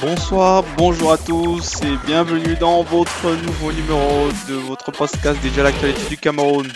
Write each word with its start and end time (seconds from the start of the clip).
Bonsoir, 0.00 0.64
bonjour 0.78 1.12
à 1.12 1.18
tous 1.18 1.82
et 1.82 2.06
bienvenue 2.06 2.56
dans 2.56 2.82
votre 2.82 3.30
nouveau 3.44 3.70
numéro 3.70 4.28
de 4.48 4.54
votre 4.54 4.90
podcast 4.92 5.38
déjà 5.42 5.62
l'actualité 5.62 6.00
du 6.08 6.16
Cameroun. 6.16 6.66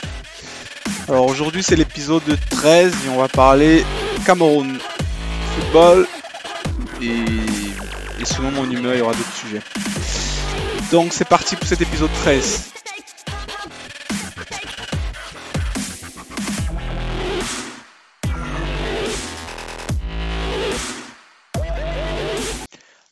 Alors 1.09 1.27
aujourd'hui 1.27 1.63
c'est 1.63 1.75
l'épisode 1.75 2.23
13 2.51 2.93
et 2.93 3.09
on 3.09 3.17
va 3.17 3.29
parler 3.29 3.83
Cameroun, 4.27 4.79
football 5.57 6.07
et, 7.01 7.07
et 8.21 8.25
selon 8.27 8.51
mon 8.51 8.71
humeur 8.71 8.93
il 8.93 8.99
y 8.99 9.03
aura 9.03 9.15
d'autres 9.15 9.33
sujets. 9.33 9.63
Donc 10.93 11.15
c'est 11.15 11.29
parti 11.29 11.57
pour 11.57 11.67
cet 11.67 11.81
épisode 11.81 12.13
13. 12.25 12.74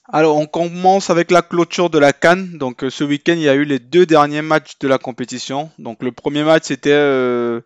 Alors, 0.08 0.36
on 0.36 0.46
commence 0.46 1.10
avec 1.10 1.30
la 1.30 1.42
clôture 1.42 1.88
de 1.88 1.98
la 1.98 2.12
Cannes. 2.12 2.58
Donc, 2.58 2.82
euh, 2.82 2.90
ce 2.90 3.04
week-end, 3.04 3.34
il 3.34 3.42
y 3.42 3.48
a 3.48 3.54
eu 3.54 3.64
les 3.64 3.78
deux 3.78 4.04
derniers 4.04 4.42
matchs 4.42 4.78
de 4.80 4.88
la 4.88 4.98
compétition. 4.98 5.70
Donc, 5.78 6.02
le 6.02 6.10
premier 6.10 6.42
match, 6.42 6.64
c'était 6.66 6.90
euh, 6.90 7.60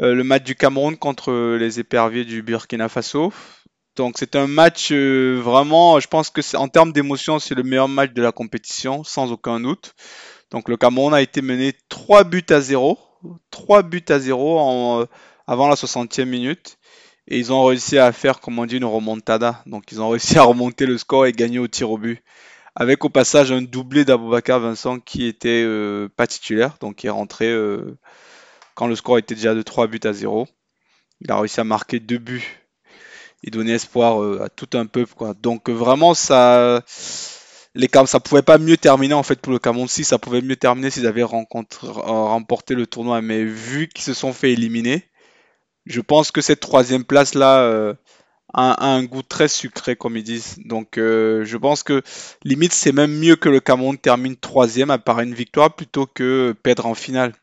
euh, 0.00 0.14
le 0.14 0.22
match 0.22 0.44
du 0.44 0.54
Cameroun 0.54 0.96
contre 0.96 1.56
les 1.56 1.80
éperviers 1.80 2.24
du 2.24 2.42
Burkina 2.42 2.88
Faso. 2.88 3.32
Donc, 3.96 4.14
c'est 4.18 4.36
un 4.36 4.46
match 4.46 4.92
vraiment, 4.92 5.98
je 5.98 6.06
pense 6.06 6.30
que 6.30 6.40
en 6.56 6.68
termes 6.68 6.92
d'émotion, 6.92 7.40
c'est 7.40 7.56
le 7.56 7.64
meilleur 7.64 7.88
match 7.88 8.12
de 8.12 8.22
la 8.22 8.30
compétition, 8.30 9.02
sans 9.02 9.32
aucun 9.32 9.58
doute. 9.58 9.94
Donc, 10.52 10.68
le 10.68 10.76
Cameroun 10.76 11.12
a 11.12 11.20
été 11.20 11.42
mené 11.42 11.74
3 11.88 12.24
buts 12.24 12.46
à 12.50 12.60
0. 12.60 12.96
3 13.50 13.82
buts 13.82 14.04
à 14.08 14.20
0 14.20 15.06
avant 15.48 15.68
la 15.68 15.74
60e 15.74 16.26
minute. 16.26 16.78
Et 17.30 17.38
ils 17.38 17.52
ont 17.52 17.64
réussi 17.64 17.96
à 17.96 18.12
faire, 18.12 18.40
comme 18.40 18.58
on 18.58 18.66
dit, 18.66 18.76
une 18.76 18.84
remontada. 18.84 19.62
Donc 19.66 19.92
ils 19.92 20.02
ont 20.02 20.08
réussi 20.08 20.36
à 20.38 20.42
remonter 20.42 20.84
le 20.84 20.98
score 20.98 21.26
et 21.26 21.32
gagner 21.32 21.60
au 21.60 21.68
tir 21.68 21.90
au 21.90 21.96
but. 21.96 22.22
Avec 22.74 23.04
au 23.04 23.08
passage 23.08 23.52
un 23.52 23.62
doublé 23.62 24.04
d'Aboubacar 24.04 24.60
Vincent 24.60 24.98
qui 25.00 25.26
était 25.26 25.62
euh, 25.64 26.08
pas 26.08 26.26
titulaire, 26.26 26.76
donc 26.80 26.96
qui 26.96 27.06
est 27.06 27.10
rentré 27.10 27.46
euh, 27.48 27.96
quand 28.74 28.86
le 28.86 28.96
score 28.96 29.18
était 29.18 29.34
déjà 29.34 29.54
de 29.54 29.62
3 29.62 29.86
buts 29.86 30.00
à 30.04 30.12
0. 30.12 30.48
Il 31.20 31.30
a 31.30 31.38
réussi 31.38 31.60
à 31.60 31.64
marquer 31.64 32.00
deux 32.00 32.18
buts 32.18 32.60
et 33.44 33.50
donner 33.50 33.72
espoir 33.72 34.22
euh, 34.22 34.42
à 34.42 34.48
tout 34.48 34.68
un 34.74 34.86
peuple. 34.86 35.14
Donc 35.40 35.68
vraiment, 35.68 36.14
ça, 36.14 36.82
les 37.74 37.88
ça 38.06 38.20
pouvait 38.20 38.42
pas 38.42 38.58
mieux 38.58 38.76
terminer 38.76 39.14
en 39.14 39.22
fait 39.22 39.40
pour 39.40 39.52
le 39.52 39.58
Cameroun. 39.58 39.88
Si 39.88 40.02
ça 40.02 40.18
pouvait 40.18 40.42
mieux 40.42 40.56
terminer 40.56 40.90
s'ils 40.90 41.06
avaient 41.06 41.22
remporté 41.22 42.74
le 42.74 42.86
tournoi, 42.86 43.20
mais 43.20 43.44
vu 43.44 43.88
qu'ils 43.88 44.04
se 44.04 44.14
sont 44.14 44.32
fait 44.32 44.52
éliminer, 44.52 45.09
je 45.90 46.00
pense 46.00 46.30
que 46.30 46.40
cette 46.40 46.60
troisième 46.60 47.04
place 47.04 47.34
là 47.34 47.62
euh, 47.62 47.94
a, 48.54 48.86
un 48.86 49.02
goût 49.02 49.22
très 49.22 49.48
sucré 49.48 49.96
comme 49.96 50.16
ils 50.16 50.22
disent. 50.22 50.58
Donc 50.64 50.98
euh, 50.98 51.44
je 51.44 51.56
pense 51.56 51.82
que 51.82 52.02
limite 52.44 52.72
c'est 52.72 52.92
même 52.92 53.12
mieux 53.18 53.36
que 53.36 53.48
le 53.48 53.60
Cameroun 53.60 53.98
termine 53.98 54.36
troisième 54.36 54.90
à 54.90 54.98
part 54.98 55.20
une 55.20 55.34
victoire 55.34 55.74
plutôt 55.74 56.06
que 56.06 56.54
perdre 56.62 56.86
en 56.86 56.94
finale. 56.94 57.34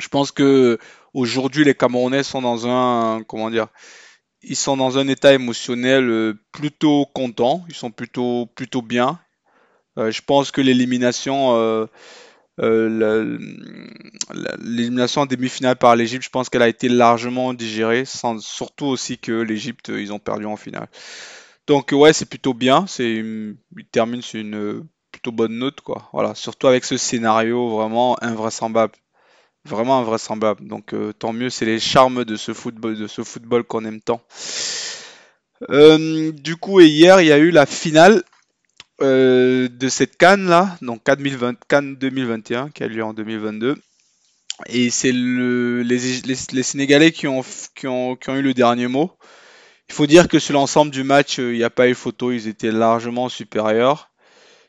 Je 0.00 0.08
pense 0.08 0.32
que 0.32 0.78
aujourd'hui 1.12 1.64
les 1.64 1.74
Camerounais 1.74 2.22
sont 2.22 2.42
dans 2.42 2.66
un 2.66 3.22
comment 3.24 3.50
dire 3.50 3.68
ils 4.42 4.56
sont 4.56 4.76
dans 4.76 4.96
un 4.98 5.08
état 5.08 5.34
émotionnel 5.34 6.08
euh, 6.08 6.34
plutôt 6.52 7.06
content, 7.14 7.64
ils 7.68 7.74
sont 7.74 7.90
plutôt 7.90 8.46
plutôt 8.46 8.82
bien. 8.82 9.20
je 9.98 10.20
pense 10.22 10.50
que 10.50 10.62
l'élimination 10.62 11.88
l'élimination 12.58 15.22
en 15.22 15.26
demi-finale 15.26 15.76
par 15.76 15.96
l'Égypte, 15.96 16.24
je 16.24 16.30
pense 16.30 16.48
qu'elle 16.48 16.62
a 16.62 16.68
été 16.68 16.88
largement 16.88 17.54
digérée, 17.54 18.04
sans, 18.04 18.42
surtout 18.42 18.86
aussi 18.86 19.18
que 19.18 19.32
l'Égypte, 19.32 19.88
ils 19.88 20.12
ont 20.12 20.18
perdu 20.18 20.46
en 20.46 20.56
finale. 20.56 20.88
Donc 21.66 21.90
ouais, 21.92 22.12
c'est 22.12 22.28
plutôt 22.28 22.54
bien, 22.54 22.86
c'est 22.86 23.16
il 23.16 23.86
termine 23.90 24.22
sur 24.22 24.40
une 24.40 24.86
plutôt 25.10 25.32
bonne 25.32 25.58
note 25.58 25.80
quoi. 25.80 26.08
Voilà, 26.12 26.34
surtout 26.34 26.68
avec 26.68 26.84
ce 26.84 26.96
scénario 26.96 27.68
vraiment 27.68 28.16
invraisemblable. 28.22 28.92
Vraiment 29.64 29.98
invraisemblable. 29.98 30.68
Donc 30.68 30.94
euh, 30.94 31.12
tant 31.12 31.32
mieux, 31.32 31.50
c'est 31.50 31.64
les 31.64 31.80
charmes 31.80 32.24
de 32.24 32.36
ce 32.36 32.52
football 32.52 33.64
qu'on 33.64 33.84
aime 33.84 34.00
tant. 34.00 34.20
Euh, 35.70 36.32
du 36.32 36.56
coup, 36.56 36.80
et 36.80 36.86
hier, 36.86 37.20
il 37.20 37.26
y 37.26 37.32
a 37.32 37.38
eu 37.38 37.50
la 37.50 37.66
finale 37.66 38.22
euh, 39.02 39.68
de 39.68 39.88
cette 39.88 40.16
Cannes 40.16 40.46
là, 40.48 40.76
donc 40.82 41.02
Cannes, 41.04 41.96
2021 41.96 42.70
qui 42.70 42.82
a 42.82 42.88
lieu 42.88 43.04
en 43.04 43.14
2022. 43.14 43.76
Et 44.66 44.90
c'est 44.90 45.12
le, 45.12 45.82
les, 45.82 46.62
Sénégalais 46.62 47.12
qui 47.12 47.26
ont 47.26 47.42
eu 47.42 48.42
le 48.42 48.54
dernier 48.54 48.88
mot. 48.88 49.12
Il 49.88 49.94
faut 49.94 50.06
dire 50.06 50.28
que 50.28 50.38
sur 50.38 50.54
l'ensemble 50.54 50.90
du 50.90 51.04
match, 51.04 51.38
euh, 51.38 51.52
il 51.54 51.58
n'y 51.58 51.64
a 51.64 51.70
pas 51.70 51.88
eu 51.88 51.94
photo, 51.94 52.32
ils 52.32 52.48
étaient 52.48 52.72
largement 52.72 53.28
supérieurs. 53.28 54.10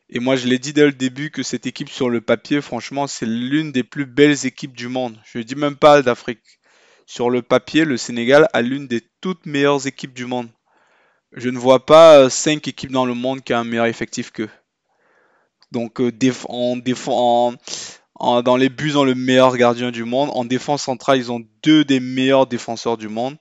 Et 0.09 0.19
moi, 0.19 0.35
je 0.35 0.47
l'ai 0.47 0.59
dit 0.59 0.73
dès 0.73 0.85
le 0.85 0.93
début 0.93 1.31
que 1.31 1.43
cette 1.43 1.65
équipe 1.65 1.89
sur 1.89 2.09
le 2.09 2.21
papier, 2.21 2.61
franchement, 2.61 3.07
c'est 3.07 3.25
l'une 3.25 3.71
des 3.71 3.83
plus 3.83 4.05
belles 4.05 4.45
équipes 4.45 4.75
du 4.75 4.87
monde. 4.87 5.19
Je 5.25 5.39
ne 5.39 5.43
dis 5.43 5.55
même 5.55 5.75
pas 5.75 6.01
d'Afrique. 6.01 6.59
Sur 7.05 7.29
le 7.29 7.41
papier, 7.41 7.83
le 7.83 7.97
Sénégal 7.97 8.47
a 8.53 8.61
l'une 8.61 8.87
des 8.87 9.01
toutes 9.21 9.45
meilleures 9.45 9.87
équipes 9.87 10.13
du 10.13 10.25
monde. 10.25 10.49
Je 11.37 11.49
ne 11.49 11.59
vois 11.59 11.85
pas 11.85 12.31
5 12.31 12.55
euh, 12.55 12.69
équipes 12.71 12.91
dans 12.91 13.05
le 13.05 13.13
monde 13.13 13.43
qui 13.43 13.53
ont 13.53 13.57
un 13.57 13.63
meilleur 13.63 13.85
effectif 13.85 14.31
qu'eux. 14.31 14.49
Donc 15.71 16.01
euh, 16.01 16.11
dans 18.41 18.57
les 18.57 18.69
buts, 18.69 18.87
ils 18.87 18.97
ont 18.97 19.03
le 19.03 19.13
meilleur 19.13 19.55
gardien 19.55 19.91
du 19.91 20.03
monde. 20.03 20.31
En 20.33 20.45
défense 20.45 20.81
centrale, 20.81 21.19
ils 21.19 21.31
ont 21.31 21.45
deux 21.61 21.85
des 21.85 21.99
meilleurs 21.99 22.47
défenseurs 22.47 22.97
du 22.97 23.07
monde. 23.07 23.37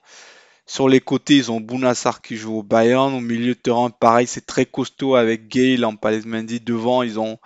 Sur 0.66 0.90
les 0.90 1.00
côtés, 1.00 1.36
ils 1.36 1.50
ont 1.50 1.58
Bounassar 1.58 2.20
qui 2.20 2.36
joue 2.36 2.58
au 2.58 2.62
Bayern. 2.62 3.14
Au 3.14 3.20
milieu 3.20 3.54
de 3.54 3.58
terrain, 3.58 3.88
pareil, 3.88 4.26
c'est 4.26 4.44
très 4.44 4.66
costaud 4.66 5.14
avec 5.14 5.48
Gale 5.48 5.86
en 5.86 5.94
Mendy. 6.26 6.60
Devant, 6.60 7.02
ils 7.02 7.18
ont, 7.18 7.38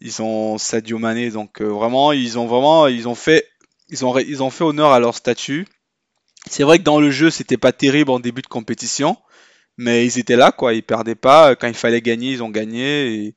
ils 0.00 0.12
Sadio 0.56 0.98
Mané. 0.98 1.28
Donc 1.28 1.60
euh, 1.60 1.66
vraiment, 1.66 2.12
ils 2.12 2.38
ont 2.38 2.46
vraiment, 2.46 2.86
fait, 3.14 3.46
ils 3.90 4.02
ont 4.42 4.50
fait 4.50 4.64
honneur 4.64 4.92
à 4.92 4.98
leur 4.98 5.14
statut. 5.14 5.66
C'est 6.46 6.62
vrai 6.62 6.78
que 6.78 6.84
dans 6.84 7.00
le 7.00 7.10
jeu, 7.10 7.28
c'était 7.28 7.58
pas 7.58 7.72
terrible 7.72 8.10
en 8.12 8.18
début 8.20 8.40
de 8.40 8.46
compétition 8.46 9.18
mais 9.78 10.04
ils 10.04 10.18
étaient 10.18 10.36
là, 10.36 10.52
quoi. 10.52 10.74
Ils 10.74 10.82
perdaient 10.82 11.14
pas. 11.14 11.56
Quand 11.56 11.68
il 11.68 11.74
fallait 11.74 12.02
gagner, 12.02 12.32
ils 12.32 12.42
ont 12.42 12.50
gagné 12.50 13.14
et, 13.14 13.34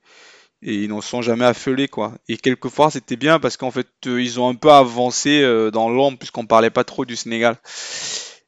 ils 0.64 0.90
n'en 0.90 1.02
sont 1.02 1.22
jamais 1.22 1.46
affolés, 1.46 1.88
quoi. 1.88 2.14
Et 2.28 2.38
quelquefois, 2.38 2.92
c'était 2.92 3.16
bien 3.16 3.40
parce 3.40 3.58
qu'en 3.58 3.72
fait, 3.72 3.88
euh, 4.08 4.22
ils 4.22 4.40
ont 4.40 4.50
un 4.50 4.56
peu 4.56 4.72
avancé 4.72 5.42
euh, 5.42 5.72
dans 5.72 5.90
l'ombre 5.90 6.20
puisqu'on 6.20 6.46
parlait 6.46 6.70
pas 6.70 6.84
trop 6.84 7.06
du 7.06 7.16
Sénégal. 7.16 7.58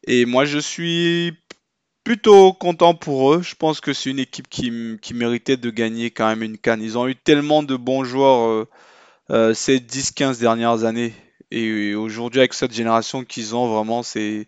Et 0.06 0.26
moi, 0.26 0.46
je 0.46 0.60
suis 0.60 1.34
plutôt 2.04 2.54
content 2.54 2.94
pour 2.94 3.34
eux. 3.34 3.42
Je 3.42 3.56
pense 3.56 3.82
que 3.82 3.94
c'est 3.94 4.10
une 4.12 4.20
équipe 4.20 4.48
qui, 4.50 4.72
méritait 5.14 5.58
de 5.58 5.70
gagner 5.70 6.12
quand 6.12 6.28
même 6.28 6.44
une 6.44 6.58
canne. 6.58 6.82
Ils 6.84 6.98
ont 6.98 7.08
eu 7.08 7.16
tellement 7.16 7.64
de 7.64 7.76
bons 7.76 8.04
joueurs 8.04 8.68
euh, 9.32 9.54
ces 9.54 9.80
10-15 9.80 10.40
dernières 10.40 10.84
années. 10.84 11.14
Et 11.52 11.96
aujourd'hui, 11.96 12.42
avec 12.42 12.54
cette 12.54 12.74
génération 12.74 13.24
qu'ils 13.24 13.56
ont, 13.56 13.68
vraiment, 13.68 14.04
c'est 14.04 14.48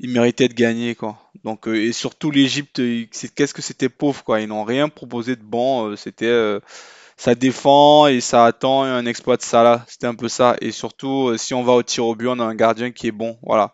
ils 0.00 0.10
méritaient 0.10 0.48
de 0.48 0.54
gagner 0.54 0.94
quoi. 0.94 1.18
Donc 1.44 1.68
euh, 1.68 1.74
et 1.74 1.92
surtout 1.92 2.30
l'Égypte, 2.30 2.80
qu'est-ce 3.34 3.54
que 3.54 3.62
c'était 3.62 3.88
pauvre 3.88 4.22
quoi. 4.24 4.40
Ils 4.40 4.48
n'ont 4.48 4.64
rien 4.64 4.88
proposé 4.88 5.36
de 5.36 5.42
bon. 5.42 5.90
Euh, 5.90 5.96
c'était 5.96 6.26
euh, 6.26 6.60
ça 7.16 7.34
défend 7.34 8.06
et 8.06 8.20
ça 8.20 8.44
attend 8.44 8.82
un 8.84 9.06
exploit 9.06 9.36
de 9.36 9.42
Salah. 9.42 9.84
C'était 9.88 10.06
un 10.06 10.14
peu 10.14 10.28
ça. 10.28 10.56
Et 10.60 10.70
surtout 10.70 11.36
si 11.36 11.54
on 11.54 11.64
va 11.64 11.72
au 11.72 11.82
tir 11.82 12.06
au 12.06 12.14
but, 12.14 12.28
on 12.28 12.38
a 12.40 12.44
un 12.44 12.54
gardien 12.54 12.92
qui 12.92 13.08
est 13.08 13.12
bon. 13.12 13.38
Voilà. 13.42 13.72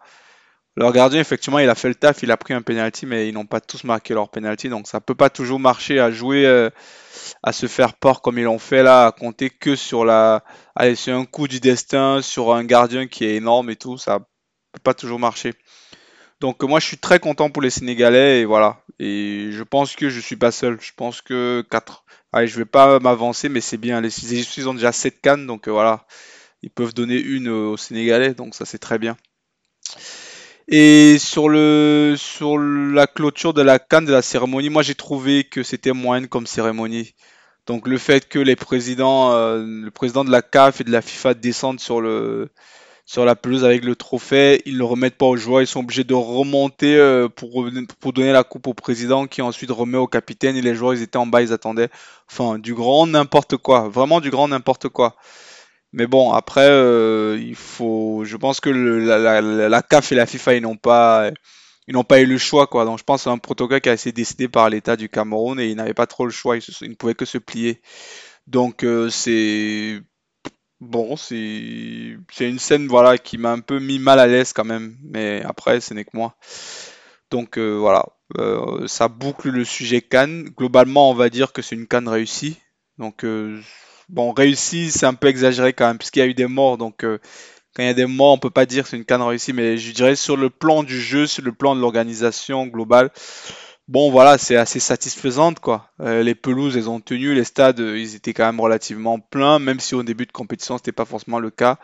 Leur 0.76 0.92
gardien 0.92 1.20
effectivement 1.20 1.60
il 1.60 1.68
a 1.68 1.76
fait 1.76 1.88
le 1.88 1.94
taf, 1.94 2.22
il 2.22 2.32
a 2.32 2.36
pris 2.36 2.54
un 2.54 2.62
penalty, 2.62 3.06
mais 3.06 3.28
ils 3.28 3.34
n'ont 3.34 3.46
pas 3.46 3.60
tous 3.60 3.84
marqué 3.84 4.14
leur 4.14 4.30
penalty. 4.30 4.68
Donc 4.68 4.88
ça 4.88 5.00
peut 5.00 5.14
pas 5.14 5.30
toujours 5.30 5.60
marcher 5.60 6.00
à 6.00 6.10
jouer 6.10 6.70
à 7.42 7.52
se 7.52 7.66
faire 7.66 7.94
peur 7.94 8.22
comme 8.22 8.38
ils 8.38 8.44
l'ont 8.44 8.58
fait 8.58 8.82
là, 8.82 9.06
à 9.06 9.12
compter 9.12 9.50
que 9.50 9.76
sur 9.76 10.04
la 10.04 10.42
allez, 10.74 10.96
sur 10.96 11.14
un 11.14 11.26
coup 11.26 11.48
du 11.48 11.60
destin, 11.60 12.22
sur 12.22 12.54
un 12.54 12.64
gardien 12.64 13.06
qui 13.06 13.24
est 13.24 13.36
énorme 13.36 13.70
et 13.70 13.76
tout, 13.76 13.98
ça 13.98 14.20
peut 14.72 14.80
pas 14.82 14.94
toujours 14.94 15.18
marcher. 15.18 15.54
Donc 16.40 16.62
moi 16.62 16.80
je 16.80 16.86
suis 16.86 16.98
très 16.98 17.18
content 17.20 17.50
pour 17.50 17.62
les 17.62 17.70
Sénégalais 17.70 18.40
et 18.40 18.44
voilà. 18.44 18.82
Et 18.98 19.48
je 19.50 19.62
pense 19.62 19.96
que 19.96 20.08
je 20.08 20.20
suis 20.20 20.36
pas 20.36 20.50
seul. 20.50 20.78
Je 20.80 20.92
pense 20.96 21.22
que 21.22 21.64
4. 21.70 22.04
Allez, 22.32 22.46
je 22.48 22.56
vais 22.56 22.64
pas 22.64 22.98
m'avancer, 23.00 23.48
mais 23.48 23.60
c'est 23.60 23.76
bien. 23.76 24.00
Les 24.00 24.32
Égyptiens 24.32 24.66
ont 24.68 24.74
déjà 24.74 24.92
7 24.92 25.20
cannes, 25.20 25.46
donc 25.46 25.68
euh, 25.68 25.72
voilà. 25.72 26.06
Ils 26.62 26.70
peuvent 26.70 26.94
donner 26.94 27.16
une 27.18 27.48
aux 27.48 27.76
Sénégalais, 27.76 28.34
donc 28.34 28.54
ça 28.54 28.64
c'est 28.64 28.78
très 28.78 28.98
bien. 28.98 29.16
Et 30.68 31.18
sur 31.18 31.48
le 31.50 32.14
sur 32.16 32.56
la 32.58 33.06
clôture 33.06 33.52
de 33.52 33.60
la 33.62 33.78
canne 33.78 34.06
de 34.06 34.12
la 34.12 34.22
cérémonie, 34.22 34.70
moi 34.70 34.82
j'ai 34.82 34.94
trouvé 34.94 35.44
que 35.44 35.62
c'était 35.62 35.92
moyenne 35.92 36.28
comme 36.28 36.46
cérémonie. 36.46 37.14
Donc 37.66 37.86
le 37.86 37.98
fait 37.98 38.28
que 38.28 38.38
les 38.38 38.56
présidents, 38.56 39.32
euh, 39.32 39.62
le 39.64 39.90
président 39.90 40.24
de 40.24 40.30
la 40.30 40.42
CAF 40.42 40.80
et 40.80 40.84
de 40.84 40.90
la 40.90 41.02
FIFA 41.02 41.34
descendent 41.34 41.80
sur 41.80 42.00
le 42.00 42.50
sur 43.06 43.24
la 43.24 43.36
pelouse 43.36 43.64
avec 43.64 43.84
le 43.84 43.96
trophée. 43.96 44.62
Ils 44.66 44.74
ne 44.74 44.78
le 44.78 44.84
remettent 44.84 45.16
pas 45.16 45.26
aux 45.26 45.36
joueurs. 45.36 45.62
Ils 45.62 45.66
sont 45.66 45.80
obligés 45.80 46.04
de 46.04 46.14
remonter 46.14 46.96
euh, 46.96 47.28
pour, 47.28 47.66
pour 48.00 48.12
donner 48.12 48.32
la 48.32 48.44
coupe 48.44 48.66
au 48.66 48.74
président 48.74 49.26
qui 49.26 49.42
ensuite 49.42 49.70
remet 49.70 49.98
au 49.98 50.06
capitaine. 50.06 50.56
Et 50.56 50.62
les 50.62 50.74
joueurs, 50.74 50.94
ils 50.94 51.02
étaient 51.02 51.18
en 51.18 51.26
bas, 51.26 51.42
ils 51.42 51.52
attendaient. 51.52 51.90
Enfin, 52.30 52.58
du 52.58 52.74
grand 52.74 53.06
n'importe 53.06 53.56
quoi. 53.56 53.88
Vraiment 53.88 54.20
du 54.20 54.30
grand 54.30 54.48
n'importe 54.48 54.88
quoi. 54.88 55.16
Mais 55.92 56.06
bon, 56.08 56.32
après, 56.32 56.68
euh, 56.68 57.38
il 57.40 57.54
faut. 57.54 58.24
Je 58.24 58.36
pense 58.36 58.60
que 58.60 58.70
la, 58.70 59.82
CAF 59.82 60.12
et 60.12 60.16
la 60.16 60.26
FIFA, 60.26 60.54
ils 60.54 60.62
n'ont 60.62 60.76
pas. 60.76 61.30
ils 61.86 61.94
n'ont 61.94 62.04
pas 62.04 62.20
eu 62.20 62.26
le 62.26 62.38
choix, 62.38 62.66
quoi. 62.66 62.84
Donc 62.84 62.98
je 62.98 63.04
pense 63.04 63.20
que 63.20 63.24
c'est 63.24 63.30
un 63.30 63.38
protocole 63.38 63.80
qui 63.80 63.90
a 63.90 63.94
été 63.94 64.12
décidé 64.12 64.48
par 64.48 64.70
l'État 64.70 64.96
du 64.96 65.08
Cameroun 65.08 65.60
et 65.60 65.68
ils 65.68 65.76
n'avaient 65.76 65.94
pas 65.94 66.06
trop 66.06 66.24
le 66.24 66.32
choix, 66.32 66.56
ils, 66.56 66.88
ne 66.88 66.94
pouvaient 66.94 67.14
que 67.14 67.24
se 67.24 67.38
plier. 67.38 67.80
Donc 68.48 68.84
euh, 68.84 69.08
c'est 69.10 70.00
bon, 70.80 71.16
c'est 71.16 72.16
une 72.40 72.58
scène 72.58 72.88
voilà 72.88 73.18
qui 73.18 73.38
m'a 73.38 73.52
un 73.52 73.60
peu 73.60 73.78
mis 73.78 73.98
mal 73.98 74.18
à 74.18 74.26
l'aise 74.26 74.52
quand 74.52 74.64
même, 74.64 74.96
mais 75.02 75.42
après 75.44 75.80
ce 75.80 75.94
n'est 75.94 76.04
que 76.04 76.16
moi. 76.16 76.36
Donc 77.30 77.58
euh, 77.58 77.76
voilà, 77.76 78.06
euh, 78.38 78.86
ça 78.86 79.08
boucle 79.08 79.50
le 79.50 79.64
sujet 79.64 80.00
Cannes. 80.02 80.50
Globalement, 80.56 81.10
on 81.10 81.14
va 81.14 81.30
dire 81.30 81.52
que 81.52 81.62
c'est 81.62 81.74
une 81.74 81.86
Cannes 81.86 82.08
réussie. 82.08 82.58
Donc 82.98 83.26
bon, 84.08 84.32
réussie, 84.32 84.90
c'est 84.90 85.06
un 85.06 85.14
peu 85.14 85.28
exagéré 85.28 85.72
quand 85.72 85.88
même 85.88 85.98
puisqu'il 85.98 86.20
y 86.20 86.22
a 86.22 86.26
eu 86.26 86.34
des 86.34 86.46
morts, 86.46 86.78
donc 86.78 87.04
quand 87.74 87.82
il 87.82 87.86
y 87.86 87.88
a 87.88 87.94
des 87.94 88.06
morts, 88.06 88.32
on 88.32 88.38
peut 88.38 88.50
pas 88.50 88.66
dire 88.66 88.84
que 88.84 88.90
c'est 88.90 88.96
une 88.96 89.04
canne 89.04 89.22
réussie, 89.22 89.52
mais 89.52 89.76
je 89.76 89.92
dirais 89.92 90.14
sur 90.14 90.36
le 90.36 90.48
plan 90.48 90.84
du 90.84 91.00
jeu, 91.00 91.26
sur 91.26 91.42
le 91.42 91.52
plan 91.52 91.74
de 91.74 91.80
l'organisation 91.80 92.66
globale, 92.66 93.10
bon 93.88 94.10
voilà, 94.10 94.38
c'est 94.38 94.56
assez 94.56 94.80
satisfaisante 94.80 95.60
quoi. 95.60 95.90
Euh, 96.00 96.22
les 96.22 96.34
pelouses, 96.34 96.76
elles 96.76 96.90
ont 96.90 97.00
tenu, 97.00 97.34
les 97.34 97.44
stades, 97.44 97.80
euh, 97.80 97.98
ils 97.98 98.14
étaient 98.14 98.32
quand 98.32 98.46
même 98.46 98.60
relativement 98.60 99.20
pleins, 99.20 99.58
même 99.58 99.80
si 99.80 99.94
au 99.94 100.02
début 100.02 100.26
de 100.26 100.32
compétition, 100.32 100.78
c'était 100.78 100.92
pas 100.92 101.04
forcément 101.04 101.38
le 101.38 101.50
cas. 101.50 101.78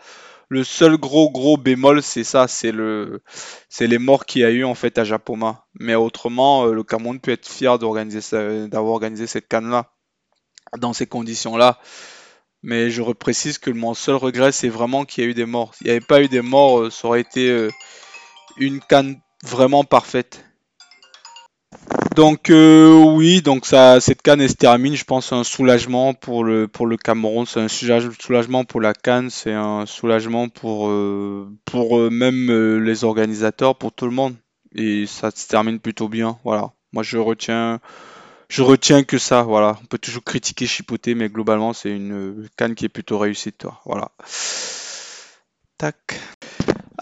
Le 0.49 0.63
seul 0.65 0.97
gros 0.97 1.31
gros 1.31 1.57
bémol, 1.57 2.03
c'est 2.03 2.25
ça, 2.25 2.47
c'est 2.47 2.73
le, 2.73 3.23
c'est 3.69 3.87
les 3.87 3.99
morts 3.99 4.25
qu'il 4.25 4.41
y 4.41 4.45
a 4.45 4.49
eu 4.51 4.65
en 4.65 4.75
fait 4.75 4.97
à 4.97 5.05
Japoma. 5.05 5.65
Mais 5.79 5.95
autrement, 5.95 6.65
euh, 6.65 6.73
le 6.73 6.83
Cameroun 6.83 7.19
peut 7.19 7.31
être 7.31 7.47
fier 7.47 7.79
d'avoir 7.79 8.93
organisé 8.93 9.27
cette 9.27 9.47
canne 9.47 9.69
là 9.69 9.91
dans 10.77 10.93
ces 10.93 11.07
conditions 11.07 11.57
là. 11.57 11.79
Mais 12.63 12.89
je 12.91 13.01
reprécise 13.01 13.57
que 13.59 13.71
mon 13.71 13.93
seul 13.93 14.15
regret, 14.15 14.51
c'est 14.51 14.69
vraiment 14.69 15.05
qu'il 15.05 15.23
y 15.23 15.27
a 15.27 15.29
eu 15.29 15.33
des 15.33 15.45
morts. 15.45 15.73
S'il 15.75 15.87
n'y 15.87 15.91
avait 15.91 16.01
pas 16.01 16.21
eu 16.21 16.27
des 16.27 16.41
morts, 16.41 16.91
ça 16.91 17.07
aurait 17.07 17.21
été 17.21 17.69
une 18.57 18.79
canne 18.81 19.19
vraiment 19.43 19.83
parfaite. 19.83 20.45
Donc 22.15 22.49
euh, 22.49 22.93
oui, 22.93 23.41
donc 23.41 23.65
ça, 23.65 23.99
cette 24.01 24.21
canne 24.21 24.45
se 24.47 24.53
termine. 24.53 24.95
Je 24.95 25.05
pense 25.05 25.31
un 25.31 25.43
soulagement 25.43 26.13
pour 26.13 26.43
le 26.43 26.67
pour 26.67 26.85
le 26.85 26.97
Cameroun, 26.97 27.45
c'est 27.45 27.61
un 27.61 27.67
soulagement 27.67 28.65
pour 28.65 28.81
la 28.81 28.93
canne, 28.93 29.29
c'est 29.29 29.53
un 29.53 29.85
soulagement 29.85 30.49
pour 30.49 30.91
pour 31.65 32.11
même 32.11 32.79
les 32.83 33.03
organisateurs, 33.03 33.77
pour 33.77 33.93
tout 33.93 34.05
le 34.05 34.11
monde. 34.11 34.35
Et 34.75 35.05
ça 35.05 35.31
se 35.31 35.47
termine 35.47 35.79
plutôt 35.79 36.09
bien. 36.09 36.37
Voilà. 36.43 36.71
Moi, 36.93 37.03
je 37.03 37.17
retiens 37.17 37.79
je 38.51 38.63
retiens 38.63 39.03
que 39.05 39.17
ça, 39.17 39.43
voilà. 39.43 39.77
On 39.81 39.85
peut 39.85 39.97
toujours 39.97 40.25
critiquer, 40.25 40.67
chipoter, 40.67 41.15
mais 41.15 41.29
globalement, 41.29 41.71
c'est 41.71 41.91
une 41.91 42.49
canne 42.57 42.75
qui 42.75 42.83
est 42.83 42.89
plutôt 42.89 43.17
réussie, 43.17 43.53
toi. 43.53 43.79
Voilà. 43.85 44.11
Tac. 45.77 46.19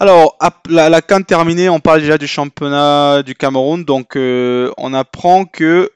Alors, 0.00 0.38
la, 0.68 0.88
la 0.88 1.02
canne 1.02 1.26
terminée, 1.26 1.68
on 1.68 1.78
parle 1.78 2.00
déjà 2.00 2.16
du 2.16 2.26
championnat 2.26 3.22
du 3.22 3.34
Cameroun. 3.34 3.84
Donc, 3.84 4.16
euh, 4.16 4.72
on 4.78 4.94
apprend 4.94 5.44
que 5.44 5.90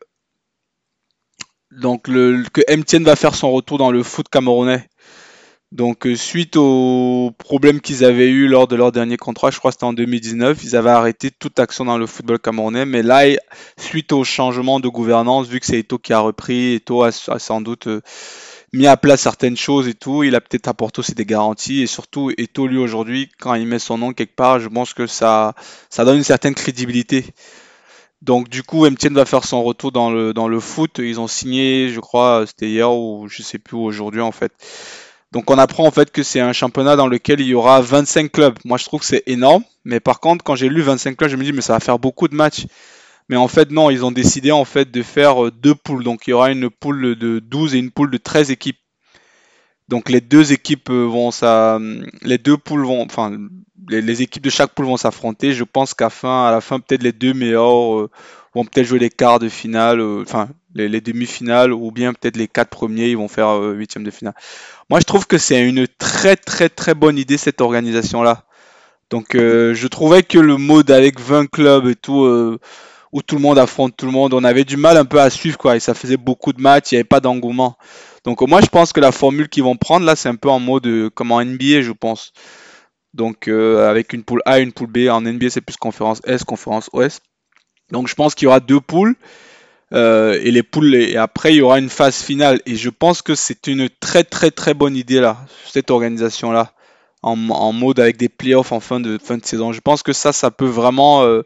donc 1.70 2.08
MTN 2.08 3.02
va 3.02 3.16
faire 3.16 3.34
son 3.34 3.50
retour 3.50 3.78
dans 3.78 3.90
le 3.90 4.02
foot 4.02 4.28
camerounais. 4.28 4.86
Donc 5.72 6.06
euh, 6.06 6.14
suite 6.14 6.56
aux 6.56 7.32
problèmes 7.36 7.80
qu'ils 7.80 8.04
avaient 8.04 8.28
eu 8.28 8.46
lors 8.46 8.68
de 8.68 8.76
leur 8.76 8.92
dernier 8.92 9.16
contrat, 9.16 9.50
je 9.50 9.58
crois 9.58 9.72
que 9.72 9.74
c'était 9.74 9.84
en 9.84 9.92
2019, 9.92 10.62
ils 10.62 10.76
avaient 10.76 10.90
arrêté 10.90 11.32
toute 11.32 11.58
action 11.58 11.84
dans 11.84 11.98
le 11.98 12.06
football 12.06 12.38
camerounais. 12.38 12.84
Mais 12.84 13.02
là, 13.02 13.24
suite 13.76 14.12
au 14.12 14.22
changement 14.22 14.78
de 14.78 14.86
gouvernance, 14.86 15.48
vu 15.48 15.58
que 15.58 15.66
c'est 15.66 15.80
Eto 15.80 15.98
qui 15.98 16.12
a 16.12 16.20
repris, 16.20 16.74
Eto 16.74 17.02
a, 17.02 17.10
sans 17.10 17.60
doute 17.60 17.88
euh, 17.88 18.02
mis 18.74 18.86
à 18.86 18.96
plat 18.96 19.16
certaines 19.16 19.56
choses 19.56 19.88
et 19.88 19.94
tout, 19.94 20.24
il 20.24 20.34
a 20.34 20.40
peut-être 20.40 20.68
apporté 20.68 21.00
aussi 21.00 21.14
des 21.14 21.24
garanties. 21.24 21.82
Et 21.82 21.86
surtout, 21.86 22.30
Eto, 22.36 22.66
lui, 22.66 22.78
aujourd'hui, 22.78 23.30
quand 23.38 23.54
il 23.54 23.66
met 23.66 23.78
son 23.78 23.98
nom 23.98 24.12
quelque 24.12 24.34
part, 24.34 24.60
je 24.60 24.68
pense 24.68 24.92
que 24.92 25.06
ça, 25.06 25.54
donne 25.96 26.16
une 26.16 26.24
certaine 26.24 26.54
crédibilité. 26.54 27.24
Donc 28.22 28.48
du 28.48 28.62
coup, 28.62 28.86
MTN 28.88 29.14
va 29.14 29.26
faire 29.26 29.44
son 29.44 29.62
retour 29.62 29.92
dans 29.92 30.10
le, 30.10 30.32
dans 30.32 30.48
le 30.48 30.58
foot. 30.60 30.98
Ils 30.98 31.20
ont 31.20 31.28
signé, 31.28 31.88
je 31.90 32.00
crois, 32.00 32.44
c'était 32.46 32.68
hier 32.68 32.92
ou 32.92 33.28
je 33.28 33.42
sais 33.42 33.58
plus 33.58 33.76
aujourd'hui 33.76 34.22
en 34.22 34.32
fait. 34.32 34.52
Donc 35.32 35.50
on 35.50 35.58
apprend 35.58 35.86
en 35.86 35.90
fait 35.90 36.10
que 36.10 36.22
c'est 36.22 36.40
un 36.40 36.52
championnat 36.52 36.96
dans 36.96 37.06
lequel 37.08 37.40
il 37.40 37.48
y 37.48 37.54
aura 37.54 37.80
25 37.82 38.32
clubs. 38.32 38.58
Moi 38.64 38.78
je 38.78 38.84
trouve 38.84 39.00
que 39.00 39.06
c'est 39.06 39.24
énorme, 39.26 39.62
mais 39.84 40.00
par 40.00 40.20
contre 40.20 40.42
quand 40.42 40.54
j'ai 40.54 40.68
lu 40.68 40.80
25 40.80 41.16
clubs, 41.16 41.30
je 41.30 41.36
me 41.36 41.44
dis 41.44 41.52
mais 41.52 41.60
ça 41.60 41.74
va 41.74 41.80
faire 41.80 41.98
beaucoup 41.98 42.28
de 42.28 42.34
matchs. 42.34 42.66
Mais 43.28 43.36
en 43.36 43.48
fait 43.48 43.70
non, 43.70 43.90
ils 43.90 44.04
ont 44.04 44.10
décidé 44.10 44.52
en 44.52 44.64
fait 44.64 44.90
de 44.90 45.02
faire 45.02 45.46
euh, 45.46 45.50
deux 45.50 45.74
poules. 45.74 46.04
Donc 46.04 46.26
il 46.26 46.30
y 46.30 46.32
aura 46.32 46.50
une 46.50 46.70
poule 46.70 47.16
de 47.16 47.38
12 47.38 47.74
et 47.74 47.78
une 47.78 47.90
poule 47.90 48.10
de 48.10 48.18
13 48.18 48.50
équipes. 48.50 48.78
Donc 49.88 50.08
les 50.08 50.20
deux 50.20 50.52
équipes 50.52 50.90
euh, 50.90 51.04
vont 51.04 51.30
ça, 51.30 51.78
les 52.22 52.38
deux 52.38 52.56
poules 52.56 52.84
vont, 52.84 53.02
enfin 53.02 53.36
les, 53.88 54.22
équipes 54.22 54.44
de 54.44 54.50
chaque 54.50 54.74
poule 54.74 54.86
vont 54.86 54.96
s'affronter. 54.96 55.52
Je 55.52 55.64
pense 55.64 55.94
qu'à 55.94 56.10
la 56.22 56.60
fin 56.60 56.80
peut-être 56.80 57.02
les 57.02 57.12
deux 57.12 57.34
meilleurs 57.34 57.98
euh, 57.98 58.10
vont 58.54 58.64
peut-être 58.64 58.86
jouer 58.86 58.98
les 58.98 59.10
quarts 59.10 59.40
de 59.40 59.48
finale, 59.48 60.00
enfin 60.00 60.48
les, 60.74 61.00
demi-finales 61.00 61.72
ou 61.72 61.90
bien 61.90 62.12
peut-être 62.14 62.36
les 62.36 62.48
quatre 62.48 62.70
premiers 62.70 63.08
ils 63.10 63.16
vont 63.16 63.28
faire 63.28 63.54
huitième 63.56 64.04
de 64.04 64.10
finale. 64.10 64.34
Moi, 64.90 65.00
je 65.00 65.04
trouve 65.04 65.26
que 65.26 65.38
c'est 65.38 65.66
une 65.66 65.86
très 65.86 66.36
très 66.36 66.68
très 66.68 66.94
bonne 66.94 67.18
idée 67.18 67.38
cette 67.38 67.60
organisation-là. 67.60 68.44
Donc, 69.10 69.34
euh, 69.34 69.74
je 69.74 69.86
trouvais 69.86 70.22
que 70.22 70.38
le 70.38 70.56
mode 70.56 70.90
avec 70.90 71.20
20 71.20 71.50
clubs 71.50 71.86
et 71.86 71.94
tout, 71.94 72.24
euh, 72.24 72.58
où 73.14 73.22
tout 73.22 73.36
le 73.36 73.40
monde 73.40 73.58
affronte 73.58 73.96
tout 73.96 74.04
le 74.04 74.12
monde, 74.12 74.34
on 74.34 74.44
avait 74.44 74.64
du 74.64 74.76
mal 74.76 74.98
un 74.98 75.06
peu 75.06 75.20
à 75.20 75.30
suivre, 75.30 75.56
quoi. 75.56 75.76
Et 75.76 75.80
ça 75.80 75.94
faisait 75.94 76.18
beaucoup 76.18 76.52
de 76.52 76.60
matchs, 76.60 76.92
il 76.92 76.96
n'y 76.96 76.98
avait 76.98 77.04
pas 77.04 77.20
d'engouement. 77.20 77.78
Donc, 78.24 78.42
moi, 78.42 78.60
je 78.60 78.66
pense 78.66 78.92
que 78.92 79.00
la 79.00 79.12
formule 79.12 79.48
qu'ils 79.48 79.62
vont 79.62 79.76
prendre 79.76 80.04
là, 80.04 80.16
c'est 80.16 80.28
un 80.28 80.36
peu 80.36 80.50
en 80.50 80.60
mode 80.60 80.86
euh, 80.86 81.08
comme 81.08 81.32
en 81.32 81.42
NBA, 81.42 81.80
je 81.80 81.92
pense. 81.92 82.32
Donc, 83.14 83.48
avec 83.48 84.12
une 84.12 84.24
poule 84.24 84.42
A, 84.44 84.58
une 84.58 84.72
poule 84.72 84.88
B. 84.88 85.08
En 85.08 85.22
NBA, 85.22 85.48
c'est 85.48 85.60
plus 85.62 85.76
conférence 85.76 86.20
S, 86.26 86.42
conférence 86.42 86.90
OS. 86.92 87.20
Donc, 87.92 88.08
je 88.08 88.14
pense 88.14 88.34
qu'il 88.34 88.46
y 88.46 88.48
aura 88.48 88.60
deux 88.60 88.80
poules. 88.80 89.16
Euh, 89.92 90.40
et 90.42 90.50
les 90.50 90.62
poules 90.62 90.94
et 90.94 91.16
après 91.16 91.52
il 91.52 91.58
y 91.58 91.60
aura 91.60 91.78
une 91.78 91.90
phase 91.90 92.16
finale 92.16 92.60
et 92.66 92.74
je 92.74 92.88
pense 92.88 93.22
que 93.22 93.34
c'est 93.34 93.66
une 93.66 93.88
très 94.00 94.24
très 94.24 94.50
très 94.50 94.72
bonne 94.72 94.96
idée 94.96 95.20
là 95.20 95.36
cette 95.70 95.90
organisation 95.90 96.50
là 96.50 96.72
en, 97.22 97.36
mode 97.36 98.00
avec 98.00 98.16
des 98.16 98.28
playoffs 98.28 98.72
en 98.72 98.80
fin 98.80 98.98
de 98.98 99.18
fin 99.22 99.36
de 99.36 99.44
saison 99.44 99.72
je 99.72 99.80
pense 99.80 100.02
que 100.02 100.12
ça 100.12 100.32
ça 100.32 100.50
peut 100.50 100.66
vraiment 100.66 101.22
euh, 101.22 101.42